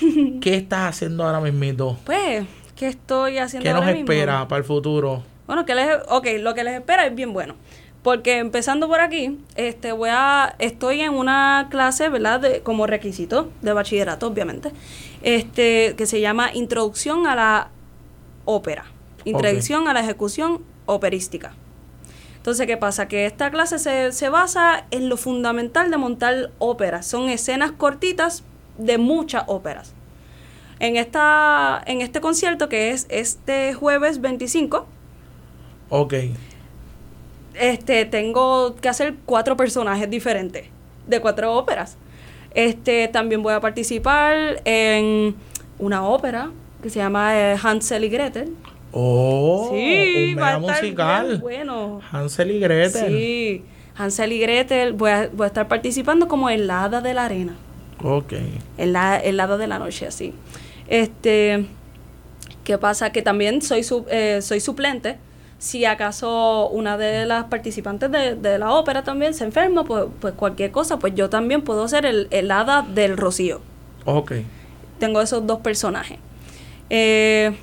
¿Qué 0.40 0.56
estás 0.56 0.90
haciendo 0.90 1.24
ahora 1.24 1.40
mismito? 1.40 1.98
Pues, 2.04 2.44
¿qué 2.76 2.88
estoy 2.88 3.38
haciendo 3.38 3.68
¿Qué 3.68 3.74
nos 3.74 3.84
mismo? 3.84 4.00
espera 4.00 4.46
para 4.48 4.58
el 4.58 4.64
futuro? 4.64 5.22
Bueno, 5.46 5.64
que 5.64 5.74
les, 5.74 5.88
ok, 6.08 6.26
lo 6.40 6.54
que 6.54 6.64
les 6.64 6.74
espera 6.74 7.06
es 7.06 7.14
bien 7.14 7.32
bueno. 7.32 7.54
Porque 8.02 8.36
empezando 8.36 8.86
por 8.86 9.00
aquí, 9.00 9.38
este, 9.56 9.92
voy 9.92 10.10
a, 10.12 10.56
estoy 10.58 11.00
en 11.00 11.14
una 11.14 11.68
clase, 11.70 12.10
¿verdad? 12.10 12.38
De, 12.38 12.60
como 12.60 12.86
requisito 12.86 13.50
de 13.62 13.72
bachillerato, 13.72 14.26
obviamente, 14.26 14.72
este, 15.22 15.94
que 15.96 16.04
se 16.04 16.20
llama 16.20 16.52
Introducción 16.52 17.26
a 17.26 17.34
la 17.34 17.70
Ópera. 18.44 18.84
Introducción 19.24 19.88
a 19.88 19.94
la 19.94 20.00
ejecución 20.00 20.62
operística. 20.84 21.54
Entonces, 22.44 22.66
¿qué 22.66 22.76
pasa? 22.76 23.08
Que 23.08 23.24
esta 23.24 23.50
clase 23.50 23.78
se, 23.78 24.12
se 24.12 24.28
basa 24.28 24.84
en 24.90 25.08
lo 25.08 25.16
fundamental 25.16 25.90
de 25.90 25.96
montar 25.96 26.50
óperas. 26.58 27.06
Son 27.06 27.30
escenas 27.30 27.72
cortitas 27.72 28.44
de 28.76 28.98
muchas 28.98 29.44
óperas. 29.46 29.94
En, 30.78 30.98
esta, 30.98 31.82
en 31.86 32.02
este 32.02 32.20
concierto, 32.20 32.68
que 32.68 32.90
es 32.90 33.06
este 33.08 33.72
jueves 33.72 34.20
25, 34.20 34.86
Ok. 35.88 36.12
este, 37.54 38.04
tengo 38.04 38.76
que 38.76 38.90
hacer 38.90 39.14
cuatro 39.24 39.56
personajes 39.56 40.10
diferentes 40.10 40.66
de 41.06 41.20
cuatro 41.22 41.54
óperas. 41.54 41.96
Este, 42.52 43.08
también 43.08 43.42
voy 43.42 43.54
a 43.54 43.60
participar 43.60 44.60
en 44.66 45.34
una 45.78 46.06
ópera 46.06 46.50
que 46.82 46.90
se 46.90 46.98
llama 46.98 47.34
eh, 47.40 47.56
Hansel 47.62 48.04
y 48.04 48.10
Gretel. 48.10 48.54
Oh, 48.96 49.70
un 49.72 49.76
mega 49.76 50.46
a 50.54 50.58
estar 50.58 50.60
musical. 50.82 51.38
bueno. 51.38 52.00
Hansel 52.12 52.52
y 52.52 52.60
Gretel. 52.60 53.08
Sí, 53.08 53.64
Hansel 53.96 54.32
y 54.32 54.38
Gretel. 54.38 54.92
Voy 54.92 55.10
a, 55.10 55.28
voy 55.32 55.44
a 55.44 55.48
estar 55.48 55.66
participando 55.66 56.28
como 56.28 56.48
en 56.48 56.66
la 56.68 56.84
hada 56.84 57.00
de 57.00 57.12
la 57.12 57.24
arena. 57.24 57.56
Ok. 58.02 58.34
En 58.78 58.92
la, 58.92 59.16
el 59.18 59.40
hada 59.40 59.56
de 59.56 59.66
la 59.66 59.78
noche, 59.80 60.06
así. 60.06 60.32
Este, 60.88 61.66
¿qué 62.62 62.78
pasa? 62.78 63.10
Que 63.10 63.22
también 63.22 63.62
soy, 63.62 63.82
su- 63.82 64.06
eh, 64.10 64.40
soy 64.42 64.60
suplente. 64.60 65.16
Si 65.58 65.84
acaso 65.86 66.68
una 66.68 66.96
de 66.98 67.24
las 67.26 67.44
participantes 67.44 68.10
de, 68.12 68.34
de 68.36 68.58
la 68.58 68.72
ópera 68.72 69.02
también 69.02 69.32
se 69.34 69.44
enferma, 69.44 69.82
pues, 69.84 70.04
pues 70.20 70.34
cualquier 70.34 70.70
cosa, 70.70 70.98
pues 70.98 71.14
yo 71.14 71.30
también 71.30 71.62
puedo 71.62 71.88
ser 71.88 72.04
el, 72.06 72.28
el 72.30 72.50
hada 72.50 72.82
del 72.82 73.16
rocío. 73.16 73.60
Ok. 74.04 74.32
Tengo 74.98 75.20
esos 75.22 75.46
dos 75.46 75.60
personajes. 75.60 76.18
Eh, 76.90 77.56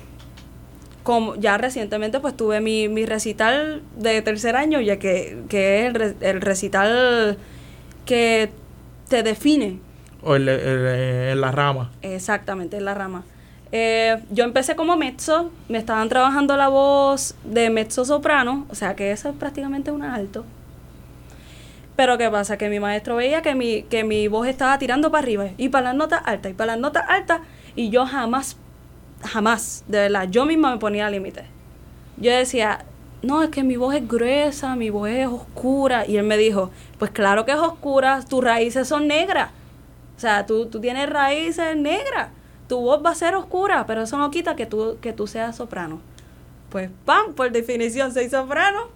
como 1.02 1.34
ya 1.36 1.58
recientemente 1.58 2.20
pues 2.20 2.36
tuve 2.36 2.60
mi, 2.60 2.88
mi 2.88 3.06
recital 3.06 3.82
de 3.96 4.22
tercer 4.22 4.56
año, 4.56 4.80
ya 4.80 4.98
que, 4.98 5.38
que 5.48 5.80
es 5.80 5.86
el, 5.86 5.94
re- 5.94 6.16
el 6.20 6.40
recital 6.40 7.38
que 8.06 8.50
te 9.08 9.22
define 9.22 9.78
O 10.22 10.36
el, 10.36 10.48
el- 10.48 10.86
el- 10.86 11.40
la 11.40 11.50
rama. 11.52 11.90
Exactamente, 12.02 12.76
en 12.76 12.84
la 12.84 12.94
rama. 12.94 13.24
Eh, 13.72 14.18
yo 14.30 14.44
empecé 14.44 14.76
como 14.76 14.96
mezzo, 14.96 15.50
me 15.68 15.78
estaban 15.78 16.08
trabajando 16.08 16.56
la 16.56 16.68
voz 16.68 17.34
de 17.44 17.70
mezzo 17.70 18.04
soprano, 18.04 18.66
o 18.70 18.74
sea 18.74 18.94
que 18.94 19.12
eso 19.12 19.30
es 19.30 19.34
prácticamente 19.36 19.90
un 19.90 20.02
alto. 20.02 20.44
Pero 21.96 22.16
¿qué 22.18 22.30
pasa? 22.30 22.56
Que 22.56 22.68
mi 22.68 22.80
maestro 22.80 23.16
veía 23.16 23.42
que 23.42 23.54
mi, 23.54 23.82
que 23.84 24.02
mi 24.04 24.26
voz 24.28 24.46
estaba 24.46 24.78
tirando 24.78 25.10
para 25.10 25.22
arriba 25.22 25.48
y 25.58 25.68
para 25.68 25.84
las 25.88 25.94
notas 25.94 26.22
altas 26.24 26.52
y 26.52 26.54
para 26.54 26.72
las 26.72 26.80
notas 26.80 27.04
altas 27.08 27.40
y 27.76 27.90
yo 27.90 28.06
jamás, 28.06 28.56
jamás, 29.22 29.84
de 29.88 29.98
verdad, 29.98 30.28
yo 30.30 30.44
misma 30.46 30.72
me 30.72 30.78
ponía 30.78 31.08
límite. 31.10 31.44
Yo 32.16 32.30
decía, 32.32 32.84
no, 33.22 33.42
es 33.42 33.50
que 33.50 33.62
mi 33.62 33.76
voz 33.76 33.94
es 33.94 34.06
gruesa, 34.06 34.76
mi 34.76 34.90
voz 34.90 35.08
es 35.10 35.26
oscura. 35.26 36.06
Y 36.06 36.16
él 36.16 36.24
me 36.24 36.36
dijo, 36.36 36.70
pues 36.98 37.10
claro 37.10 37.44
que 37.44 37.52
es 37.52 37.58
oscura, 37.58 38.20
tus 38.28 38.42
raíces 38.42 38.88
son 38.88 39.06
negras. 39.06 39.50
O 40.16 40.20
sea, 40.20 40.46
tú, 40.46 40.66
tú 40.66 40.80
tienes 40.80 41.08
raíces 41.08 41.76
negras. 41.76 42.28
Tu 42.68 42.78
voz 42.80 43.04
va 43.04 43.10
a 43.10 43.14
ser 43.14 43.34
oscura, 43.34 43.86
pero 43.86 44.02
eso 44.02 44.16
no 44.18 44.30
quita 44.30 44.56
que 44.56 44.66
tú, 44.66 44.98
que 45.00 45.12
tú 45.12 45.26
seas 45.26 45.56
soprano. 45.56 46.00
Pues, 46.70 46.90
¡pam! 47.04 47.34
Por 47.34 47.50
definición, 47.52 48.12
soy 48.12 48.28
soprano. 48.30 48.88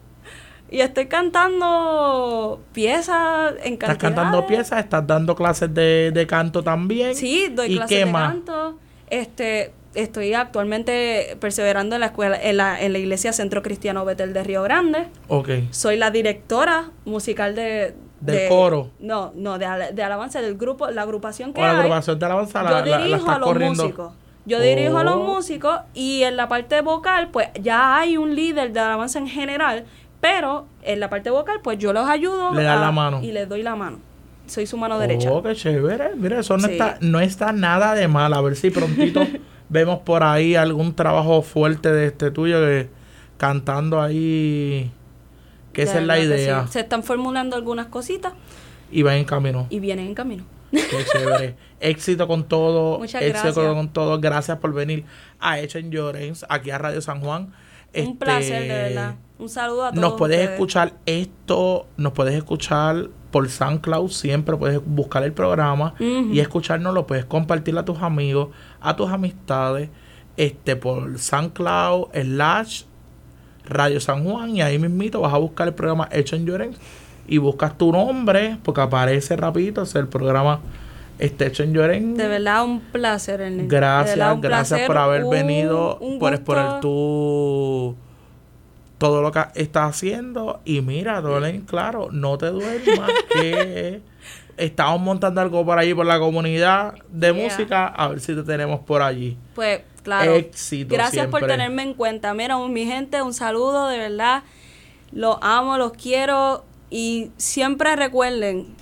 Y 0.70 0.80
estoy 0.80 1.06
cantando 1.06 2.60
piezas 2.72 3.54
en 3.62 3.74
Estás 3.74 3.98
cantando 3.98 4.38
cantidades. 4.40 4.46
piezas, 4.48 4.78
estás 4.84 5.06
dando 5.06 5.36
clases 5.36 5.72
de, 5.72 6.10
de 6.12 6.26
canto 6.26 6.62
también. 6.62 7.14
Sí, 7.14 7.48
doy 7.54 7.74
¿Y 7.74 7.76
clases 7.76 7.98
de 7.98 8.06
más? 8.06 8.32
canto. 8.32 8.78
Este, 9.08 9.72
estoy 9.96 10.34
actualmente 10.34 11.36
perseverando 11.40 11.96
en 11.96 12.00
la 12.00 12.06
escuela, 12.06 12.38
en 12.40 12.56
la, 12.56 12.80
en 12.80 12.92
la 12.92 12.98
iglesia 12.98 13.32
Centro 13.32 13.62
Cristiano 13.62 14.04
Betel 14.04 14.32
de 14.32 14.42
Río 14.44 14.62
Grande. 14.62 15.08
Ok. 15.28 15.48
Soy 15.70 15.96
la 15.96 16.10
directora 16.10 16.90
musical 17.04 17.54
de... 17.54 17.94
¿Del 18.20 18.36
de- 18.36 18.48
coro? 18.48 18.90
No, 18.98 19.32
no, 19.34 19.58
de, 19.58 19.66
de 19.92 20.02
alabanza 20.02 20.40
del 20.40 20.56
grupo, 20.56 20.88
la 20.90 21.02
agrupación 21.02 21.52
que 21.52 21.60
O 21.60 21.64
la 21.64 21.70
hay. 21.72 21.76
agrupación 21.78 22.18
de 22.18 22.26
alabanza 22.26 22.62
la, 22.62 22.84
yo 22.84 22.90
la 22.92 22.98
dirijo 23.04 23.30
a 23.30 23.38
los 23.38 23.46
corriendo. 23.48 23.82
músicos. 23.82 24.12
Yo 24.46 24.60
dirijo 24.60 24.96
a 24.98 25.04
los 25.04 25.16
Oh. 25.16 25.24
músicos 25.24 25.80
y 25.92 26.22
en 26.22 26.36
la 26.36 26.48
parte 26.48 26.80
vocal, 26.80 27.28
pues 27.30 27.48
ya 27.60 27.98
hay 27.98 28.16
un 28.16 28.34
líder 28.34 28.72
de 28.72 28.80
alabanza 28.80 29.18
en 29.18 29.28
general, 29.28 29.84
pero 30.20 30.66
en 30.82 31.00
la 31.00 31.10
parte 31.10 31.30
vocal, 31.30 31.60
pues 31.62 31.78
yo 31.78 31.92
los 31.92 32.08
ayudo. 32.08 32.52
Le 32.54 32.66
a- 32.66 32.76
la 32.76 32.90
mano. 32.92 33.20
Y 33.22 33.32
les 33.32 33.48
doy 33.48 33.62
la 33.62 33.76
mano. 33.76 33.98
Soy 34.46 34.66
su 34.66 34.76
mano 34.78 34.98
derecha. 34.98 35.30
Oh, 35.30 35.42
qué 35.42 35.54
chévere. 35.54 36.10
Mira, 36.16 36.38
eso 36.40 36.56
no, 36.56 36.66
Sí. 36.68 36.72
está, 36.72 36.96
no 37.00 37.20
está 37.20 37.52
nada 37.52 37.94
de 37.94 38.06
mal. 38.08 38.32
A 38.32 38.40
ver 38.40 38.54
si 38.56 38.70
prontito 38.70 39.20
vemos 39.68 40.00
por 40.00 40.22
ahí 40.22 40.54
algún 40.56 40.94
trabajo 40.94 41.42
fuerte 41.42 41.92
de 41.92 42.06
este 42.06 42.30
tuyo 42.30 42.60
que 42.60 42.88
cantando 43.36 44.00
ahí. 44.00 44.90
Que 45.72 45.82
esa 45.82 45.98
es 46.00 46.06
la 46.06 46.18
idea. 46.18 46.66
sí. 46.66 46.72
Se 46.72 46.80
están 46.80 47.02
formulando 47.02 47.54
algunas 47.54 47.86
cositas 47.88 48.32
Y 48.90 49.02
va 49.02 49.14
en 49.16 49.24
camino. 49.24 49.66
y 49.70 49.78
vienen 49.80 50.06
en 50.06 50.14
camino. 50.14 50.44
Qué 50.70 51.04
chévere. 51.12 51.54
Éxito 51.80 52.26
con 52.26 52.44
todo. 52.44 52.98
Muchas 52.98 53.22
éxito 53.22 53.52
gracias. 53.54 53.74
con 53.74 53.88
todo. 53.90 54.18
Gracias 54.20 54.58
por 54.58 54.72
venir 54.72 55.04
a 55.38 55.58
Hecho 55.60 55.78
en 55.78 55.90
Llorens, 55.90 56.44
aquí 56.48 56.70
a 56.70 56.78
Radio 56.78 57.00
San 57.00 57.20
Juan. 57.20 57.42
Un 57.42 57.52
Este, 57.92 58.14
placer, 58.14 58.62
de 58.62 58.68
verdad. 58.68 59.14
Un 59.38 59.48
saludo 59.50 59.84
a 59.84 59.90
todos. 59.90 60.00
Nos 60.00 60.12
puedes 60.14 60.38
ustedes. 60.38 60.52
escuchar 60.54 60.94
esto, 61.04 61.86
nos 61.98 62.12
puedes 62.12 62.34
escuchar 62.34 63.08
por 63.30 63.48
SoundCloud, 63.48 64.10
siempre 64.10 64.56
puedes 64.56 64.80
buscar 64.84 65.22
el 65.24 65.32
programa 65.32 65.94
y 65.98 66.40
escucharnos, 66.40 66.94
lo 66.94 67.06
puedes 67.06 67.26
compartir 67.26 67.76
a 67.76 67.84
tus 67.84 67.98
amigos, 68.02 68.48
a 68.88 68.96
tus 68.96 69.10
amistades, 69.10 69.88
este 70.36 70.76
por 70.76 71.18
SoundCloud, 71.18 72.08
slash 72.14 72.82
Radio 73.64 74.00
San 74.00 74.24
Juan 74.24 74.50
y 74.56 74.62
ahí 74.62 74.78
mismito 74.78 75.20
vas 75.20 75.34
a 75.34 75.38
buscar 75.38 75.66
el 75.68 75.74
programa 75.74 76.08
Hecho 76.12 76.36
en 76.36 76.46
Llorens 76.46 76.76
y 77.26 77.38
buscas 77.38 77.76
tu 77.76 77.90
nombre 77.90 78.58
porque 78.62 78.80
aparece 78.80 79.34
rapidito, 79.36 79.82
es 79.82 79.94
el 79.96 80.06
programa 80.06 80.60
este 81.18 81.46
Hecho 81.46 81.62
en 81.64 81.72
Llorens. 81.72 82.16
De 82.16 82.28
verdad, 82.28 82.64
un 82.64 82.80
placer, 82.80 83.40
Gracias, 83.66 84.34
un 84.34 84.40
gracias 84.40 84.68
placer, 84.78 84.86
por 84.86 84.98
haber 84.98 85.24
un- 85.24 85.30
venido, 85.30 85.98
un 85.98 86.18
por 86.20 86.32
exponer 86.34 86.80
tu 86.80 87.96
todo 88.98 89.20
lo 89.22 89.32
que 89.32 89.40
estás 89.56 89.90
haciendo. 89.90 90.60
Y 90.64 90.80
mira, 90.80 91.20
Dolen, 91.20 91.62
claro, 91.62 92.08
no 92.12 92.38
te 92.38 92.46
duermas 92.46 93.10
que 93.32 94.00
estamos 94.56 95.00
montando 95.00 95.40
algo 95.40 95.64
por 95.64 95.78
allí 95.78 95.94
por 95.94 96.06
la 96.06 96.18
comunidad 96.18 96.94
de 97.08 97.32
Yeah. 97.32 97.44
música, 97.44 97.86
a 97.86 98.08
ver 98.08 98.20
si 98.20 98.34
te 98.34 98.42
tenemos 98.42 98.80
por 98.80 99.02
allí. 99.02 99.36
Pues, 99.54 99.82
claro. 100.02 100.34
Éxito 100.34 100.94
Gracias 100.94 101.26
por 101.28 101.46
tenerme 101.46 101.82
en 101.82 101.94
cuenta. 101.94 102.32
Mira, 102.34 102.58
mi 102.58 102.86
gente, 102.86 103.22
un 103.22 103.34
saludo, 103.34 103.88
de 103.88 103.98
verdad. 103.98 104.42
Los 105.12 105.36
amo, 105.42 105.78
los 105.78 105.92
quiero. 105.92 106.64
Y 106.90 107.30
siempre 107.36 107.96
recuerden, 107.96 108.74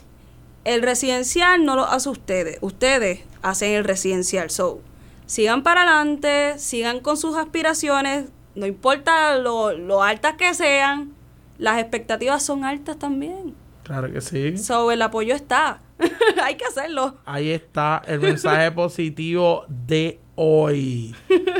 el 0.64 0.82
residencial 0.82 1.64
no 1.64 1.74
lo 1.76 1.84
hace 1.84 2.08
ustedes. 2.08 2.58
Ustedes 2.60 3.20
hacen 3.42 3.72
el 3.72 3.84
residencial. 3.84 4.50
So, 4.50 4.80
sigan 5.26 5.62
para 5.62 5.82
adelante, 5.82 6.58
sigan 6.58 7.00
con 7.00 7.16
sus 7.16 7.36
aspiraciones. 7.36 8.26
No 8.54 8.66
importa 8.66 9.36
lo, 9.38 9.72
lo 9.72 10.02
altas 10.02 10.34
que 10.34 10.54
sean, 10.54 11.12
las 11.58 11.80
expectativas 11.80 12.42
son 12.42 12.64
altas 12.64 12.98
también. 12.98 13.54
Claro 13.84 14.12
que 14.12 14.20
sí. 14.20 14.58
So, 14.58 14.90
el 14.90 15.00
apoyo 15.02 15.34
está. 15.34 15.80
Hay 16.42 16.56
que 16.56 16.64
hacerlo. 16.64 17.18
Ahí 17.26 17.50
está 17.50 18.02
el 18.06 18.20
mensaje 18.20 18.72
positivo 18.72 19.64
de 19.68 20.18
hoy. 20.34 21.14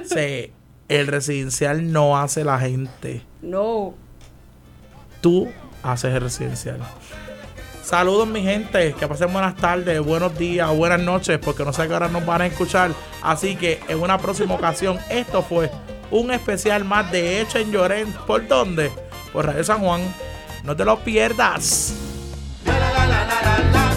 Sí, 0.04 0.52
el 0.88 1.06
residencial 1.06 1.92
no 1.92 2.18
hace 2.18 2.42
la 2.44 2.58
gente. 2.58 3.22
No. 3.42 3.94
tú 5.20 5.48
haces 5.82 6.14
el 6.14 6.22
residencial. 6.22 6.78
Saludos 7.82 8.26
mi 8.26 8.42
gente, 8.42 8.94
que 8.94 9.06
pasen 9.06 9.30
buenas 9.30 9.56
tardes, 9.56 10.00
buenos 10.00 10.38
días, 10.38 10.74
buenas 10.74 11.00
noches, 11.00 11.38
porque 11.38 11.64
no 11.66 11.72
sé 11.74 11.86
qué 11.86 11.92
hora 11.92 12.08
nos 12.08 12.24
van 12.24 12.40
a 12.40 12.46
escuchar. 12.46 12.90
Así 13.22 13.56
que 13.56 13.78
en 13.88 14.00
una 14.00 14.16
próxima 14.16 14.54
ocasión, 14.54 14.98
esto 15.10 15.42
fue 15.42 15.70
un 16.10 16.30
especial 16.30 16.84
más 16.86 17.12
de 17.12 17.42
Hecho 17.42 17.58
en 17.58 17.70
Llorens. 17.70 18.16
¿Por 18.26 18.48
dónde? 18.48 18.90
Por 19.34 19.44
Radio 19.44 19.62
San 19.62 19.80
Juan. 19.80 20.00
No 20.64 20.74
te 20.74 20.86
lo 20.86 20.98
pierdas. 21.00 21.94
La, 23.14 23.24
la, 23.26 23.42
la, 23.42 23.72
la. 23.72 23.93